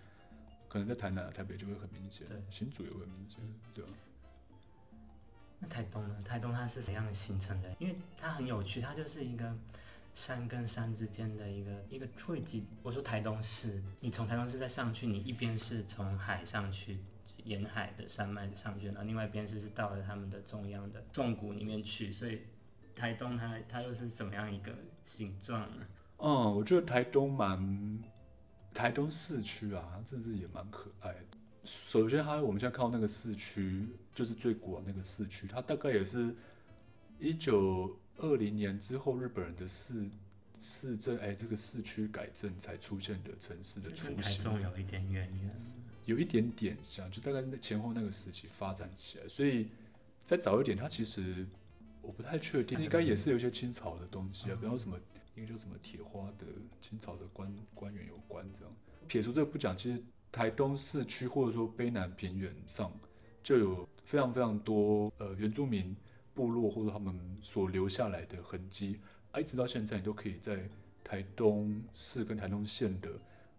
[0.68, 3.38] 可能在台南、啊、台北就会很明显对，新竹也会很明显，
[3.72, 3.88] 对啊。
[5.60, 6.16] 那台东呢？
[6.24, 7.72] 台东它是怎样形成的？
[7.78, 9.54] 因为它很有趣，它就是一个
[10.14, 12.66] 山跟山之间的一个一个汇集。
[12.82, 16.98] 我说台东市，你从台东市再上去，你一边是从海上去
[17.44, 22.42] 沿海的山脉上去，然后另外一边是是到了他们的中央的纵谷里面去，所以
[22.94, 25.86] 台东它它又是怎么样一个形状呢？
[26.18, 28.02] 嗯，我觉得台东蛮，
[28.74, 31.38] 台东市区啊，真的是也蛮可爱的。
[31.64, 36.34] 首先，它我们现在看到那个市区，就是最古老那个市区，它大概也是
[37.18, 40.08] 一九二零年之后日本人的市
[40.60, 44.42] 市政，哎，这个市区改正才出现的城市的雏形。
[44.42, 45.50] 中有一点渊源。
[46.06, 49.68] 有一点点像，就大概那前后那个时期发展起来，所以
[50.24, 51.46] 再早一点，它其实
[52.02, 54.98] 我不太确定，应该也是有一些清朝的东西啊，比方说什么，
[55.36, 56.46] 应该叫什么铁花的
[56.80, 58.74] 清朝的官官员有关这样。
[59.06, 60.02] 撇除这个不讲，其实
[60.32, 62.92] 台东市区或者说卑南平原上
[63.42, 65.94] 就有非常非常多呃原住民
[66.40, 68.98] 部落或者他们所留下来的痕迹，
[69.30, 70.66] 啊，一直到现在你都可以在
[71.04, 73.10] 台东市跟台东县的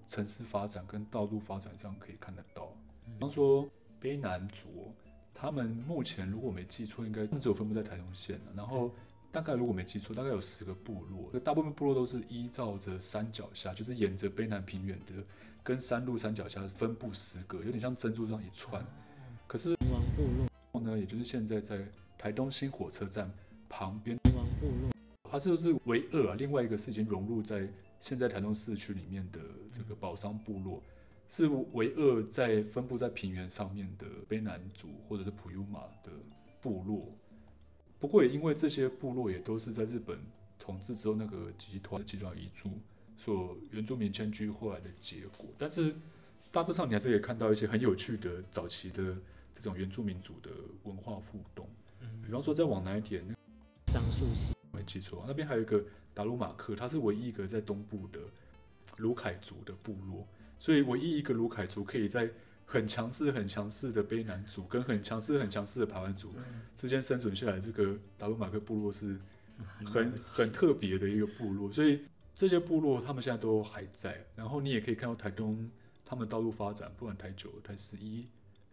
[0.07, 2.75] 城市发展跟道路发展上可以看得到。
[3.05, 3.69] 比方说
[4.01, 4.91] 卑南族，
[5.31, 8.51] 他们目前如果没记错，应该只有分布在台东县了。
[8.55, 8.91] 然后
[9.31, 15.23] 大概如果没记错，大概有十个部落，大部分部落都是依照着山脚下，就是沿着卑南平原的
[15.61, 18.83] 跟山路山脚下分布十个，有点像珍珠这样一串。
[19.45, 20.23] 可是王部
[20.71, 21.87] 落，呢，也就是现在在
[22.21, 23.33] 台东新火车站
[23.67, 24.15] 旁边，
[25.23, 26.35] 它是不是唯二啊？
[26.37, 27.67] 另外一个是已经融入在
[27.99, 29.39] 现在台东市区里面的
[29.71, 30.83] 这个宝山部落，
[31.27, 36.11] 是唯二在分布在平原上面的卑南族或者是普悠玛的
[36.61, 37.11] 部落。
[37.97, 40.19] 不过也因为这些部落也都是在日本
[40.59, 42.69] 统治之后那个集团集团遗族
[43.17, 45.47] 所原住民迁居后来的结果。
[45.57, 45.95] 但是
[46.51, 49.17] 大致上你还是可以看到一些很有趣的早期的
[49.55, 50.51] 这种原住民族的
[50.83, 51.67] 文化互动。
[52.21, 53.33] 嗯比方说再往南一点，那
[53.91, 58.19] 桑树溪，没记错，那边还有一个达鲁马克，它是唯一一个在东部的
[58.97, 60.25] 卢凯族的部落，
[60.59, 62.29] 所以唯一一个卢凯族可以在
[62.65, 66.33] 很强势、很强势的卑南族跟很强势、很强势的排湾族
[66.75, 69.19] 之间生存下来，这个达鲁马克部落是
[69.85, 74.25] 很很特别的一个部落，所以这些部落他们现在都还在。
[74.35, 75.69] 然后你也可以看到台东
[76.05, 78.25] 他们道路发展，不管台九、台十一，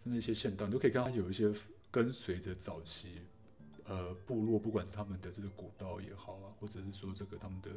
[0.03, 1.53] 甚至一些县道，你都可以看到有一些
[1.91, 3.23] 跟随着早期
[3.88, 7.70] 呃部落，不管是他们的这个古道也好啊，或者是说这个他们的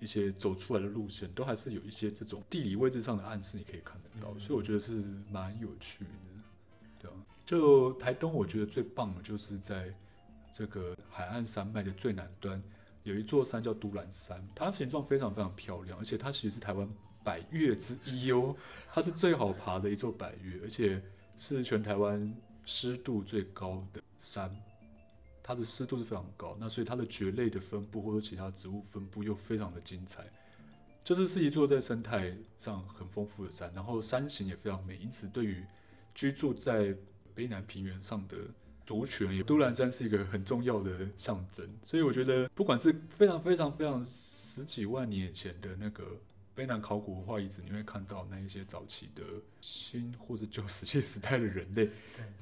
[0.00, 4.38] 一些走出来的路线，都还是有一些这种地理位置上的暗示，你可以看得到。
[4.38, 4.92] 所以我觉得是
[5.30, 6.10] 蛮有趣的，
[7.00, 7.14] 对啊。
[7.44, 9.92] 就台东，我觉得最棒的就是在
[10.52, 12.62] 这个海岸山脉的最南端，
[13.02, 16.88] 有一座山叫都兰山，它形状非常非常漂亮，而且它其实是台湾
[17.24, 18.54] 百岳之一哦，
[18.92, 21.02] 它是最好爬的一座百岳，而且
[21.36, 24.54] 是全台湾湿度最高的山。
[25.48, 30.22] 它的湿度是非常高，那所以它的蕨类的分布或者其他植物分布又非常的精彩，
[31.02, 35.64] 就是是一座在生态上很丰富的山，然后山形也非常美，因此对于
[36.14, 36.94] 居住在
[37.34, 38.36] 卑南平原上的
[38.84, 41.66] 族群，也都兰山是一个很重要的象征。
[41.80, 46.04] 所以我觉得，不管是非常非常非常十几万年前的那个
[46.58, 49.22] 卑南考古文化遗址，你会看到那一些早期的
[49.60, 51.88] 新或者旧石器时代的人类，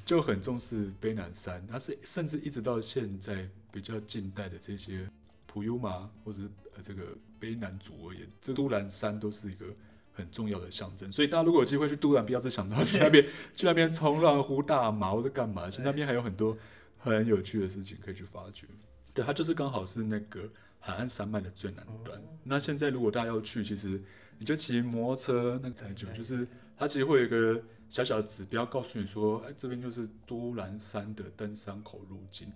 [0.07, 1.63] 就很重视卑南山。
[1.67, 5.07] 它是甚至一直到现在比较近代的这些
[5.45, 9.67] 普悠玛或者是呃这个卑南族而言，这都兰山都是一个
[10.15, 11.13] 很重要的象征。
[11.13, 15.69] 所以大家如果有机会去都兰，不要只想到去那边 去那边冲浪、呼大麻或者干嘛？
[15.69, 16.57] 其实那边还有很多
[16.97, 18.67] 很有趣的事情可以去发掘。
[19.13, 22.21] 对，它就是刚好是那个海岸山脉的最南端。
[22.45, 24.01] 那现在如果大家要去，其实
[24.39, 32.53] 你就骑摩托车那个台九，就是它其实会有一个小小的指标告诉你说，哎，这边就是都兰山的登山口路径。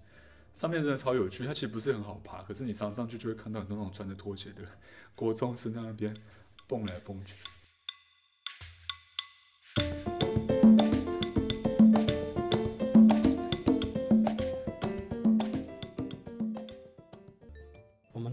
[0.53, 4.63] 上面真的超有趣，它其实不是很好爬，可是你常上去就会看到很多那种穿着拖鞋的
[5.15, 6.15] 国中生在那边
[6.67, 7.35] 蹦来蹦去。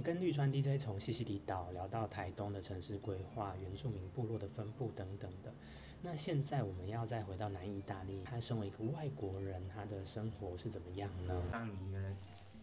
[0.07, 5.53] 跟绿川 DJ 从西西里岛聊到台东的城市规划、原住民部落的分布等等的。
[6.01, 11.43] 那现在我们要再回到南意大利，他身为一个外国人，他的生活是怎么样呢？
[11.51, 12.15] 当你一个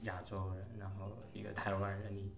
[0.05, 2.33] 亚洲人，然后一个台湾人，你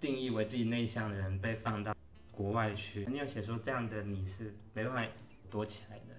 [0.00, 1.94] 定义为自己内向的人被放到
[2.32, 5.12] 国外去，你有写说这样的你是没办法
[5.50, 6.14] 躲起来的。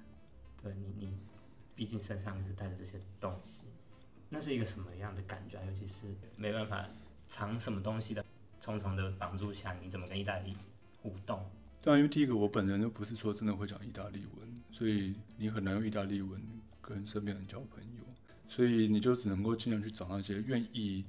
[0.62, 1.18] 对你，你
[1.74, 3.64] 毕竟身上是带着这些东西，
[4.30, 5.60] 那是一个什么样的感觉？
[5.66, 6.88] 尤其是没办法
[7.30, 8.26] 藏什么东西的
[8.60, 10.58] 重重的绑住下，你怎么跟意大利
[11.02, 11.50] 互动？
[11.82, 16.42] 当然，因为第一个我本人就不是说真的会讲意大利文，所以你很难用意大利文
[16.82, 18.04] 跟身边人交朋友，
[18.50, 21.06] 所以你就只能够尽量去找那些愿意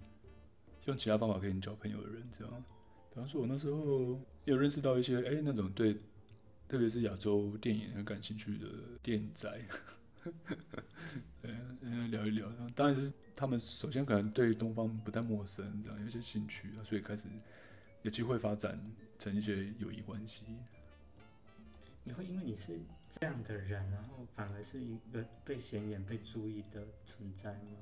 [0.85, 2.23] 用其他方法跟你交朋友的人。
[2.31, 2.65] 这样，
[3.13, 5.97] 比方说，我那时候有认识到一些哎、那种对，
[6.69, 8.67] 特别是亚洲电影很感兴趣的
[9.03, 9.49] 电仔
[10.25, 10.31] 宅，
[11.43, 12.51] 对，嗯，聊一聊。
[12.75, 17.29] 当然是他们首先可能对东方不太陌生，这样有一些兴趣啊，所以开始
[18.03, 18.79] 有机会发展
[19.19, 20.45] 成一些友谊关系。
[22.03, 22.79] 你会因为你是
[23.09, 27.79] 这样的人，然后反而是一个被显眼、被注意的存在吗？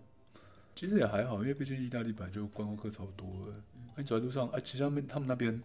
[0.75, 3.55] 其实也还好，因为毕竟意大利本来就观光客超多的。
[3.97, 5.61] 那你走在路上，哎、其实他们他们那边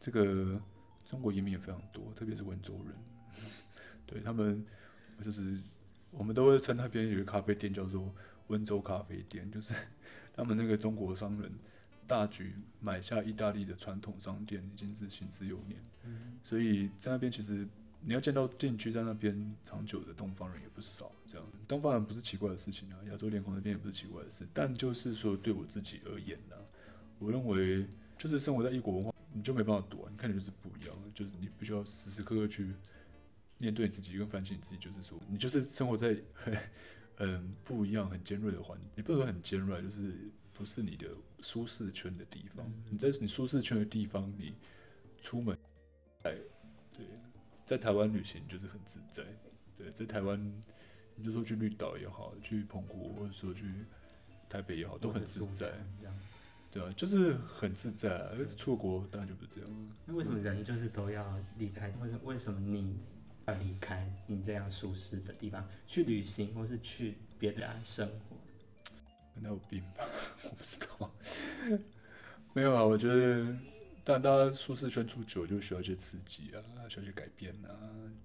[0.00, 0.60] 这个
[1.04, 2.94] 中国移民也非常多，特别是温州人。
[4.06, 4.64] 对他们，
[5.22, 5.60] 就是
[6.16, 8.14] 我们都会称那边有个咖啡店叫做
[8.48, 9.74] 温州咖啡店，就是
[10.32, 11.50] 他们那个中国商人
[12.06, 15.80] 大举买下意大利的传统商店，已经是行之有年。
[16.04, 17.66] 嗯，所以在那边其实
[18.00, 21.10] 你要见到定居在那边长久的东方人也不少。
[21.26, 24.46] 这样，东方人不是奇怪的事情啊，亚洲脸孔那边也不是奇怪的事。
[24.52, 26.56] 但就是说，对我自己而言呢、
[27.18, 27.86] 我认为
[28.18, 32.74] 就是生活在异国文化，你就没办法躲、啊，你看你就是不一样，就是你必须要时时刻刻去
[33.64, 34.76] 面对你自己，跟反省你自己。
[34.76, 36.54] 就是说，你就是生活在很
[37.16, 41.08] 嗯不一样、很尖锐的环境，你不能说很尖锐，就是不是你的
[41.40, 42.70] 舒适圈的地方。
[42.90, 44.54] 你在你舒适圈的地方，你
[45.22, 45.56] 出门，
[46.24, 46.36] 哎，
[46.92, 47.06] 对，
[47.64, 49.24] 在台湾旅行就是很自在。
[49.78, 50.38] 对，在台湾，
[51.16, 53.64] 你就说去绿岛也好，去澎湖或者说去
[54.46, 55.72] 台北也好，都很自在。
[56.70, 58.30] 对啊，就是很自在、啊。
[58.36, 59.88] 而出国当然就不是这样。
[60.04, 61.88] 那为什么人就是都要离开？
[62.02, 62.98] 为什么为什么你
[63.46, 68.36] 要离开你这样舒适的地方，去旅行或是去别的生活？
[69.40, 70.04] 那有病吧？
[70.44, 71.14] 我不知道。
[72.52, 73.56] 没有啊，我觉得，
[74.04, 77.74] 但大家舒适圈住久，就需要一些刺激啊，需要一些改变啊，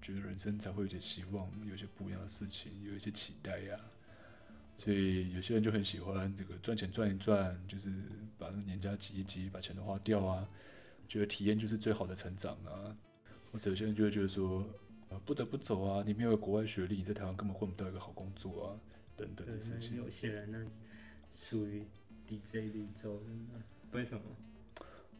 [0.01, 3.79] 觉得人生才会有些希望，有一些不一样的事情，有一些期待呀、
[4.77, 7.89] 所以有些人就很喜欢这个赚钱赚一赚，就是
[8.37, 10.47] 把那年假挤一挤，把钱都花掉啊，
[11.07, 12.95] 觉得体验就是最好的成长啊。
[13.51, 14.63] 或者有些人就会觉得说，
[15.09, 18.79] 呃，不得不走啊，你没有国外学历，你在台湾根本混不到一个好工作啊，
[19.17, 19.97] 等等的事情。
[19.97, 20.71] 有些人呢，
[21.31, 21.83] 属于
[22.27, 23.21] DJ 绿洲
[23.91, 24.21] 为什么？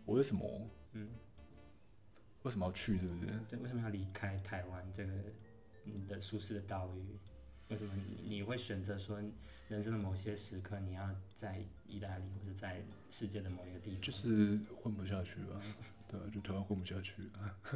[0.06, 1.10] 我为什么嗯，
[2.43, 2.97] 为什么要去？
[2.99, 3.25] 是不是？
[3.49, 5.12] 对，为什么要离开台湾这个
[5.84, 7.17] 你的舒适的岛屿？
[7.69, 9.21] 为什么你你会选择说
[9.67, 14.01] 人生的某些时刻你要在意大利或者在世界的某一个地方？
[14.01, 15.62] 就是混不下去吧，
[16.10, 17.55] 对啊，就台湾混不下去啊。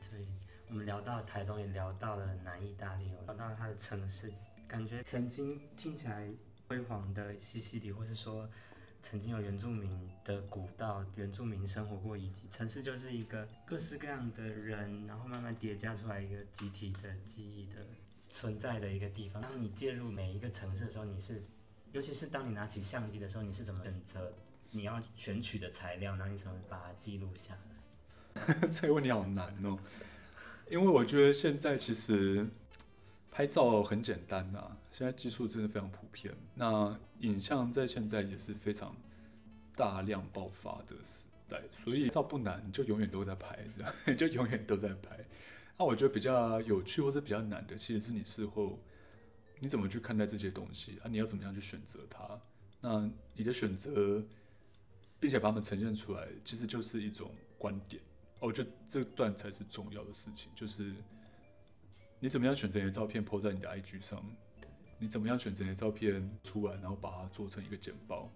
[0.00, 0.26] 所以
[0.68, 4.32] 我们聊到台东，也聊到了南意大利，聊到了它的城市，
[4.66, 6.28] 感觉曾经听起来
[6.66, 8.50] 辉煌的西西里，或是说
[9.08, 9.88] 曾经有原住民
[10.24, 17.86] 的古道，原住民生活过遗迹，城市就是一个各式各样的人，然后慢慢叠加出来一个集体的记忆的
[18.28, 19.40] 存在的一个地方。
[19.40, 21.40] 当你介入每一个城市的时候，你是，
[21.92, 24.32] 尤其是当你拿起相机的时候，你是怎么选择
[24.72, 27.56] 你要选取的材料，然后你怎么把它记录下
[28.34, 28.58] 来？
[28.68, 29.78] 这个问题好难哦，
[30.68, 32.48] 因为我觉得现在其实
[33.36, 36.34] 拍照很简单呐、现在技术真的非常普遍。
[36.54, 38.96] 那影像在现在也是非常
[39.76, 45.22] 大量爆发的时代，所以照不难，就永远都在拍，这样 就永远都在拍。
[45.76, 48.78] 那我觉得比较有趣或是比较难的，其实是你事后
[49.60, 51.04] 你怎么去看待这些东西啊？
[51.06, 52.40] 你要怎么样去选择它？
[52.80, 54.24] 那你的选择，
[55.20, 58.02] 并且把它们呈现出来，其实就是一种观点。
[58.40, 60.94] 我觉得这段才是重要的事情，就是
[62.18, 64.24] 你怎么样选择你的照片 po 在你的 IG 上，
[64.98, 68.28] 你怎么样选择你的照片出来，然后把它做成一个简报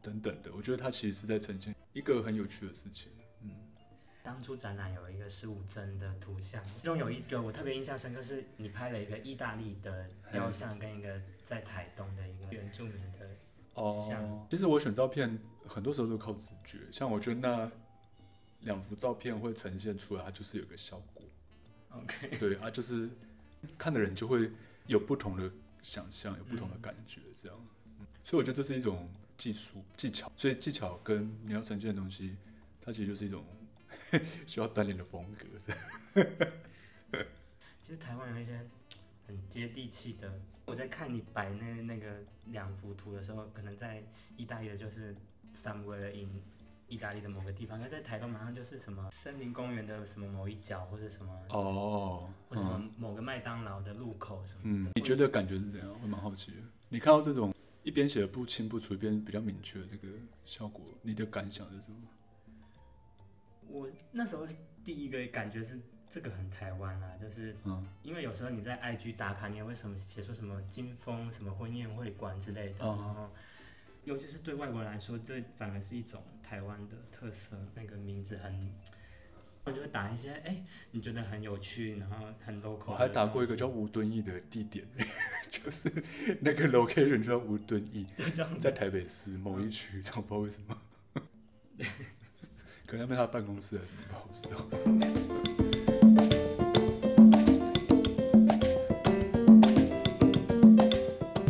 [0.00, 0.50] 等等的。
[0.54, 3.12] 我觉得它其实是在呈现一个很有趣的事情。
[3.42, 3.50] 嗯，
[4.22, 13.28] 当初展览有一个十五帧的图像，其中有一个我特别印象深刻，是你拍了一个意大利的雕像，跟一个在台东的一个原住民的。
[14.08, 17.70] 像哦，其实我选照片很多时候都靠直觉，像我觉得那
[18.60, 21.24] 两幅照片会呈现出来，它就是有个效果。
[21.96, 23.08] OK， 对啊，就是
[23.78, 24.50] 看的人就会
[24.86, 25.50] 有不同的
[25.82, 27.58] 想象，有不同的感觉，这样。
[27.98, 32.36] 嗯所以我觉得这是一种技术技巧，所以技巧跟你要呈现的东西，
[32.80, 33.44] 它其实就是一种
[34.46, 35.44] 需要锻炼的风格。
[37.82, 38.64] 其实台湾有一些
[39.26, 40.40] 很接地气的。
[40.64, 44.04] 我在看你摆那那个两幅图的时候，可能在
[44.36, 45.12] 意大利的就是
[45.52, 46.40] somewhere in
[46.92, 54.90] 意大利的某个地方，那在台东马上就是什么森林公园的什么某一角，或者什么，哦，或者什嗯么某个麦当劳的路口什么的。
[54.90, 55.88] 嗯，你觉得感觉是怎样？
[56.02, 56.58] 我蛮好奇的。
[56.90, 60.08] 你看到这种一边写的不清不楚，一边比较明确的这个
[60.44, 61.96] 效果，你的感想是什么？
[63.68, 65.80] 我那时候是第一个感觉是
[66.10, 73.30] 这个很台湾啦，就是嗯，因为有时候你在 IG 打卡，你也会什么写出什么金峰什么婚宴会馆之类的，哦然后
[74.04, 78.72] 尤其是对外国人来说，这反而是一种台湾的特色，那个名字很
[79.64, 82.90] 我就会打一些哎、你觉得很有趣，然后很 local。
[82.90, 84.84] 我还打过一个叫吴敦义的地点，
[85.50, 85.88] 就是
[86.40, 88.04] 那个 location 就叫吴敦义，
[88.58, 90.76] 在台北市某一区，不知道为什么。
[92.86, 95.51] 可能那边他办公室还是什么不知道。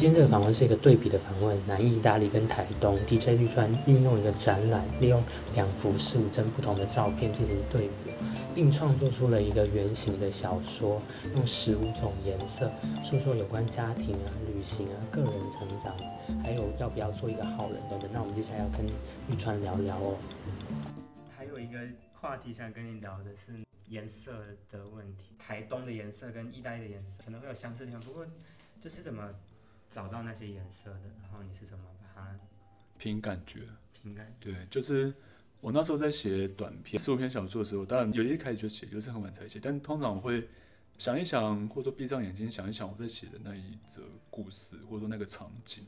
[0.03, 5.23] 今天这个访问是一个对比的访问，南意大利跟台东，DJ 绿川运用一个展览，利用
[5.55, 8.11] 两幅十五帧不同的照片进行对比，
[8.53, 11.01] 并创作出了一个圆形的小说，
[11.37, 12.69] 用十五种颜色
[13.05, 15.97] 诉说有关家庭啊、旅行啊、个人成长，
[16.43, 18.11] 还有要不要做一个好人等等。
[18.13, 18.85] 那我们接下来要跟
[19.29, 20.17] 绿川聊聊哦。
[21.39, 21.79] 还有一个
[22.13, 23.53] 话题想跟你聊的是
[23.87, 24.33] 颜色
[24.69, 28.27] 的问题，台东的颜色跟意大利的颜色可能会有相似的地方，不过
[28.81, 29.31] 就是怎么
[29.93, 32.37] 找到那些颜色的，然后你是怎么把它
[32.99, 34.35] 凭感觉，凭感？
[34.41, 35.13] 对，就是
[35.61, 40.49] 我那时候在写短篇、十五篇小说的时候，当然有一开始就写，有是很晚才写，但通常我会
[40.97, 45.85] 想一想，或者说闭上眼睛想一想我在写的那一则故事，或者说那个场景，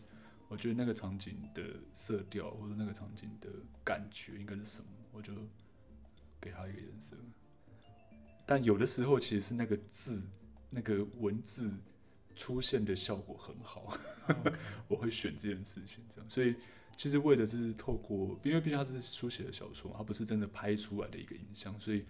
[0.49, 1.63] 我觉得那个场景的
[1.95, 3.49] 色调，或者那个场景的
[3.83, 5.33] 感觉应该是什么，我就
[6.41, 7.17] 给它一个颜色。
[8.45, 10.29] 但有的时候其实是那个字、
[10.69, 11.75] 那个文字
[12.35, 13.97] 出现的效果很好，
[14.89, 16.55] 我会选这件事情这样，所以。
[16.97, 22.05] 其实为的是透过，因为毕竟它是书写的小说嘛，它不是真的拍出来的一个影像，所以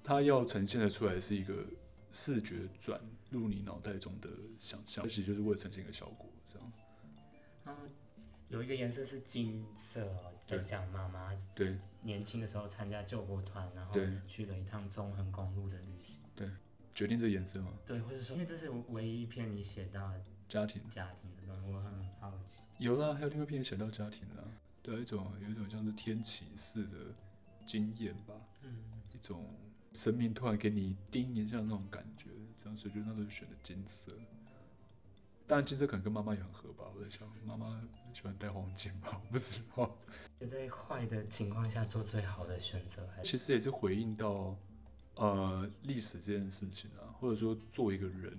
[0.00, 1.66] 它要呈现的出来是一个
[2.12, 3.00] 视觉转
[3.30, 4.28] 入你脑袋中的
[4.60, 6.72] 想象，其实就是为了呈现一个效果，这样。
[7.64, 7.82] 然后
[8.48, 13.98] 有一个颜色是金色哦，在讲妈妈对年轻的时候参加救国团，然后
[14.28, 16.20] 去了一趟中横公路的旅行。
[16.94, 17.72] 决定这颜色吗？
[17.86, 22.56] 对，或者说，因为这是唯一一篇你写到的家庭家庭的东西，我很好奇。
[22.78, 24.44] 有啦，还有另外一篇也写到家庭啦，
[24.82, 27.14] 对啊，一种有一种像是天启式的
[27.64, 28.76] 经验吧，嗯，
[29.12, 29.48] 一种
[29.92, 34.12] 生命突然给你叮一下那种感觉，这样所以就那时候选的金色。
[35.46, 37.82] 当然金色可能跟妈妈也很合吧，我在想妈妈
[38.14, 39.98] 喜欢戴黄金吧， 我不知道。
[40.40, 44.56] 就在坏的情况下做最好的选择，其实也是回应到
[45.16, 48.38] 呃历史这件事情啊，或者说作为一个人，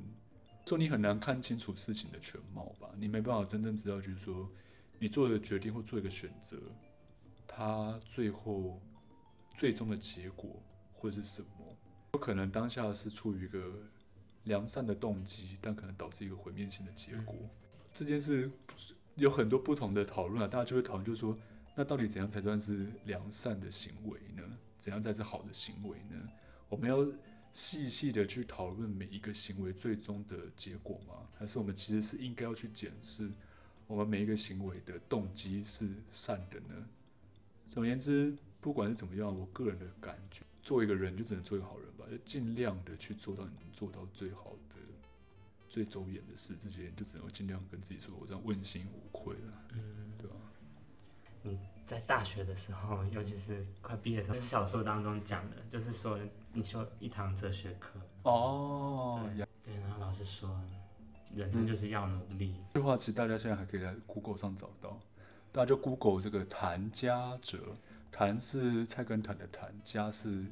[0.65, 4.49] 说你很难看清楚事情的全貌吧，你没办法真正知道，就是说
[4.99, 6.57] 你做的决定或做一个选择，
[7.47, 8.81] 它最后
[9.55, 10.61] 最终的结果
[10.93, 11.77] 会是什么？
[12.13, 13.73] 有可能当下是出于一个
[14.43, 17.35] 良善的动机，但可能导致一个毁灭性的结果。
[17.91, 18.51] 这件事
[19.15, 21.37] 有很多不同的讨论啊，大家就会讨论，就是说，
[21.75, 24.43] 那到底怎样才算是良善的行为呢？
[24.77, 26.29] 怎样才是好的行为呢？
[26.73, 27.05] 我们要
[27.51, 31.29] 细细的去讨论每一个行为最终的结果吗？
[31.37, 33.29] 还是我们其实是应该要去检视
[33.85, 36.89] 我们每一个行为的动机是善的呢？
[37.67, 44.77] 总而言之，不管是怎么样，我个人的感觉，做一个人就只能做一个好人吧，就尽量的去做到你能做到最好的、
[45.69, 50.35] 最周延的事，自己就只能尽量跟自己说，我这样问心无愧了，嗯，对吧？
[51.85, 56.17] 在大学的时候， 尤其是快毕业的时候，是小说当中讲的，就是说
[56.53, 59.19] 你修一堂哲学课，哦。
[59.35, 60.49] 对对，然后老师说，
[61.35, 64.99] 人生就是要努力，这句话其实大家现在还可以在 Google 上找到，
[65.51, 67.59] 大家就 Google 这个谭家哲，
[68.11, 70.45] 谭是菜根谭的谭，家是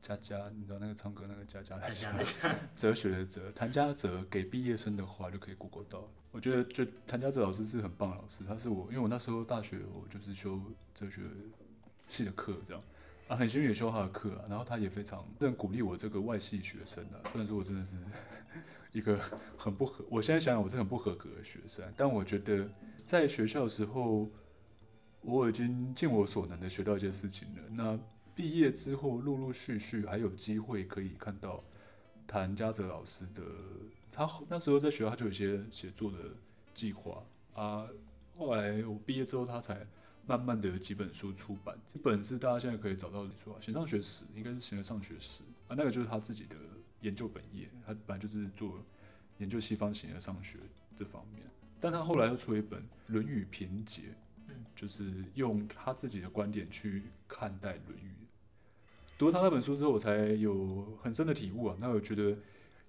[0.00, 6.08] 佳佳，你知道那个唱歌那个佳佳的大佳家， 哲学的哲，谭家哲给毕业生的话就可以 Google 到。
[6.32, 10.60] 我觉得就谭家哲老师是很棒的老师，他是我，因为我那时候大学我就是修
[10.94, 11.22] 哲学
[12.08, 12.82] 系的课这样。
[13.28, 17.20] 啊，很幸运也修他的课啊，然后他也非常很鼓励我这个外系学生啊。
[17.30, 17.94] 虽然说我真的是
[18.92, 19.20] 一个
[19.56, 24.28] 很不合，我现在想想我是很不合格的学生，但我觉得在学校的时候，
[25.20, 27.62] 我已经尽我所能的学到一些事情了。
[27.70, 27.98] 那
[28.40, 31.62] 毕业之后，陆陆续续还有机会可以看到
[32.26, 33.42] 谭家泽老师的，
[34.10, 36.16] 他那时候在学校他就有一些写作的
[36.72, 37.22] 计划
[37.52, 37.86] 啊。
[38.38, 39.86] 后来我毕业之后，他才
[40.26, 41.78] 慢慢的有几本书出版。
[41.84, 46.56] 这本是大家现在可以找到的书啊，形上学史应该是形而上学史啊，那个就是他自己的
[47.02, 48.82] 研究本业，他本来就是做
[49.36, 50.58] 研究西方形而上学
[50.96, 51.44] 这方面。
[51.78, 54.02] 但他后来又出了一本《论语评解》，
[54.48, 58.08] 嗯，就是用他自己的观点去看待《论语》。
[59.20, 61.76] 读了他那本书之后，我才有很深的体悟啊。
[61.78, 62.34] 那我觉得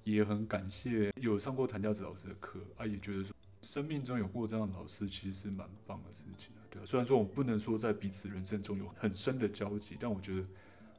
[0.05, 6.63] 也很感谢有上过谭教子老师的课啊，也觉得说生命中有过这样的老师，其实是蛮棒的事情啊。
[6.69, 10.45] 对啊，虽然说我们不能说在彼此人生中有很深的交集，但我觉得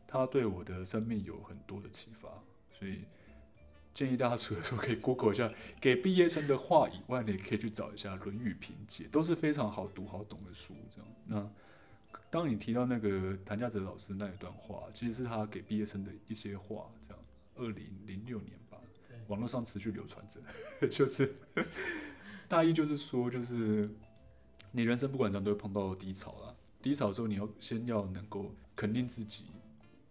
[0.06, 2.28] 他对我的生命有很多的启发，
[2.70, 2.98] 所以
[3.94, 10.74] 建议大家除了说可以 Google 一下给毕业生的话以外，你也可以去找一下《论语评解》，都是非常好读好懂的书。
[10.90, 11.50] 这样，那
[12.32, 17.22] 当你提到那个谭家泽老师那一段话，其实是他给毕业生的一些话，这样，
[17.56, 18.78] 二零零六年吧，
[19.28, 20.40] 网络上持续流传着，
[20.88, 21.34] 就是
[22.48, 23.90] 大意就是说，就是
[24.70, 29.44] 你人生不管怎样都会碰到低潮啦，低潮的时候你要先要能够肯定自己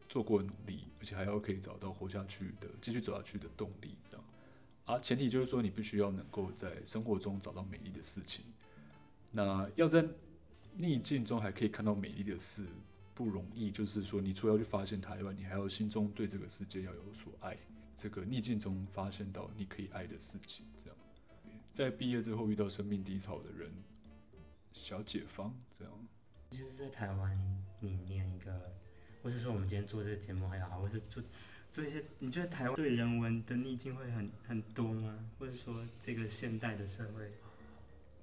[0.07, 4.23] 做过的努力，而且还要可以找到活下去的、继续走下去的动力，这样。
[4.85, 8.45] 啊，前提就是说你必须要能够在生活中找到美丽的事情，
[9.31, 10.05] 那要在
[10.81, 12.65] 逆境中还可以看到美丽的事
[13.13, 17.55] 不容易，就是说你除了要去发现它以外，你还要心中对这个世界要有所爱。
[17.93, 20.97] 这个逆境中发现到你可以爱的事情，这样，
[21.69, 23.71] 在毕业之后遇到生命低潮的人，
[24.73, 25.93] 小解放，这样。
[26.49, 28.73] 其实，在台湾，你念一个，
[29.21, 31.21] 或是说我们今天做这个节目还好，或是做
[31.71, 35.29] 做一些，你觉得台湾对人文的逆境会很很多吗？
[35.37, 37.31] 或者说这个现代的社会，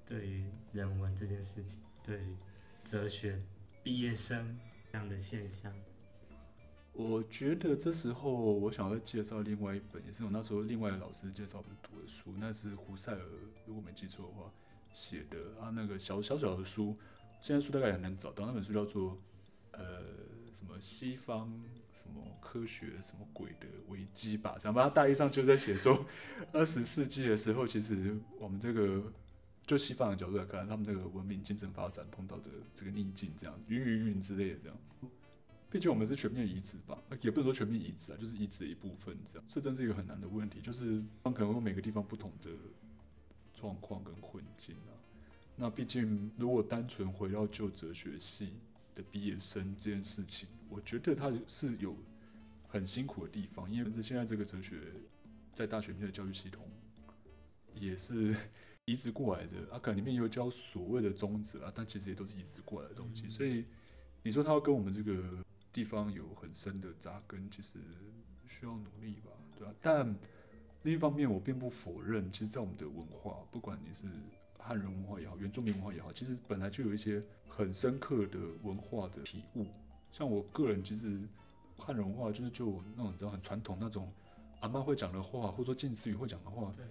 [0.04, 2.20] 对于人文这件事情，对
[2.90, 3.38] 哲学
[3.82, 4.58] 毕业生
[4.90, 5.70] 这样的现象，
[6.94, 13.20] 我觉得这时候我想要介绍另外一本，也是我那时候另外的老师介绍我们读的书，那是胡塞尔，
[13.66, 14.50] 如果没记错的话
[14.90, 16.96] 写的啊，那个小小小的书，
[17.42, 19.18] 现在书大概很难找到，那本书叫做
[19.72, 20.02] 呃
[20.54, 21.62] 什么西方
[21.94, 26.06] 什么科学什么鬼的危机吧，这样吧，它大意上就在写说，
[26.52, 29.12] 二十世纪的时候，其实我们这个
[29.68, 34.78] 就西方的角度来看，他们这个文明竞争发展碰到的这个逆境，这样云云云之类的这样。
[35.70, 39.46] 毕竟我们是全面移植吧，也不能说全面移植啊，就是移植一部分这样。
[39.46, 42.48] 这真是一个很难的问题，就是可能会有每个地方不同的
[43.52, 44.96] 状况跟困境啊。
[45.54, 48.54] 那毕竟如果单纯回到旧哲学系
[48.94, 51.94] 的毕业生这件事情，我觉得他是有
[52.68, 54.80] 很辛苦的地方，因为现在这个哲学
[55.52, 56.66] 在大学里面的教育系统
[57.74, 58.34] 也是
[58.88, 63.66] 移植过来的，啊，可能里面有教所谓的宗旨啊，但其实也都是移植过来的东西，所以
[64.22, 67.78] 你说他要跟我们这个地方有很深的扎根，其实
[68.48, 70.16] 需要努力吧，对吧、但
[70.84, 74.06] 另一方面，我并不否认，其实，在我们的文化，不管你是
[74.56, 79.66] 汉人文化也好，原住民文化也好，其实本来就有一些很深刻的文化的体悟。
[80.10, 81.20] 像我个人，其实
[81.76, 84.10] 汉人文化就是就那种你知道很传统那种
[84.60, 86.86] 阿妈会讲的话，或者说近似语会讲的话，对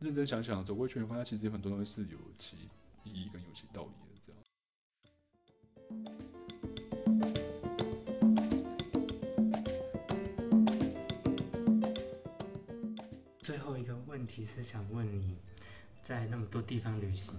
[0.00, 2.56] 认真想想，走过一圈，发现其实有很多东西是有其
[3.02, 4.40] 意义跟有其道理的，这样。
[13.40, 15.36] 最后一个问题是想问你，
[16.04, 17.34] 在那么多地方旅行，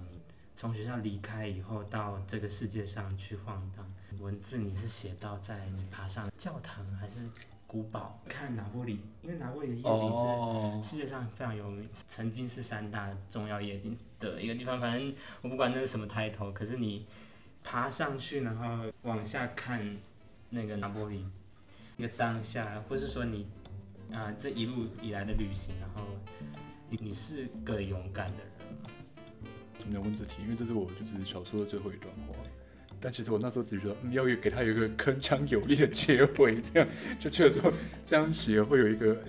[0.53, 3.89] 从学校离开以后到这个世界上去晃荡，
[4.19, 7.21] 文字你是写到在你爬上教堂还是
[7.69, 8.99] 古堡看拿波里？
[9.21, 14.81] 因为拿波里的夜景是哦，世界上非常有名，曾经是三大重要夜景的一个地方。
[14.81, 15.13] 反正
[15.43, 17.05] 我不管那是什么抬头，可是你
[17.63, 19.95] 爬上去，然后往下看
[20.49, 21.23] 那个拿波里，
[21.95, 23.45] 那个当下，或是说你
[24.11, 26.03] 啊、这一路以来的旅行，然后
[26.89, 28.89] 你你是个勇敢的人吗？
[29.87, 32.33] 没有问这题，因为这是我就是小说的最后一段话。
[33.01, 37.71] 但其实我那时候只是觉得，嗯，要有给他有一个铿锵有力的结尾，这样就觉得说
[38.03, 39.23] 这样写会有一个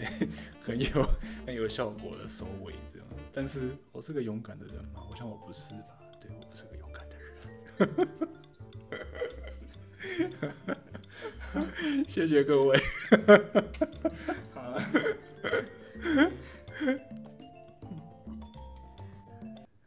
[0.63, 1.09] 很有
[1.47, 3.07] 很有效果的收尾，这样。
[3.33, 4.95] 但是我是个勇敢的人吗？
[4.95, 5.99] 好像我不是吧？
[6.21, 8.09] 对，我不是个勇敢的人。
[12.09, 12.79] 谢谢各位。
[14.53, 14.83] 好 了。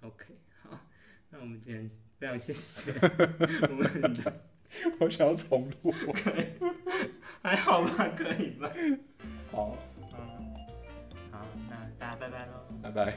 [0.01, 0.25] OK，
[0.61, 0.79] 好，
[1.29, 1.89] 那我们今天
[2.23, 2.81] 这样，谢谢
[3.67, 4.33] 我们的。
[4.99, 6.45] 我想要重录，可以？
[7.41, 8.71] 还好吧，可以吧？
[9.51, 10.55] 好，嗯，
[11.29, 12.65] 好，那大家拜拜喽！
[12.81, 13.13] 拜拜。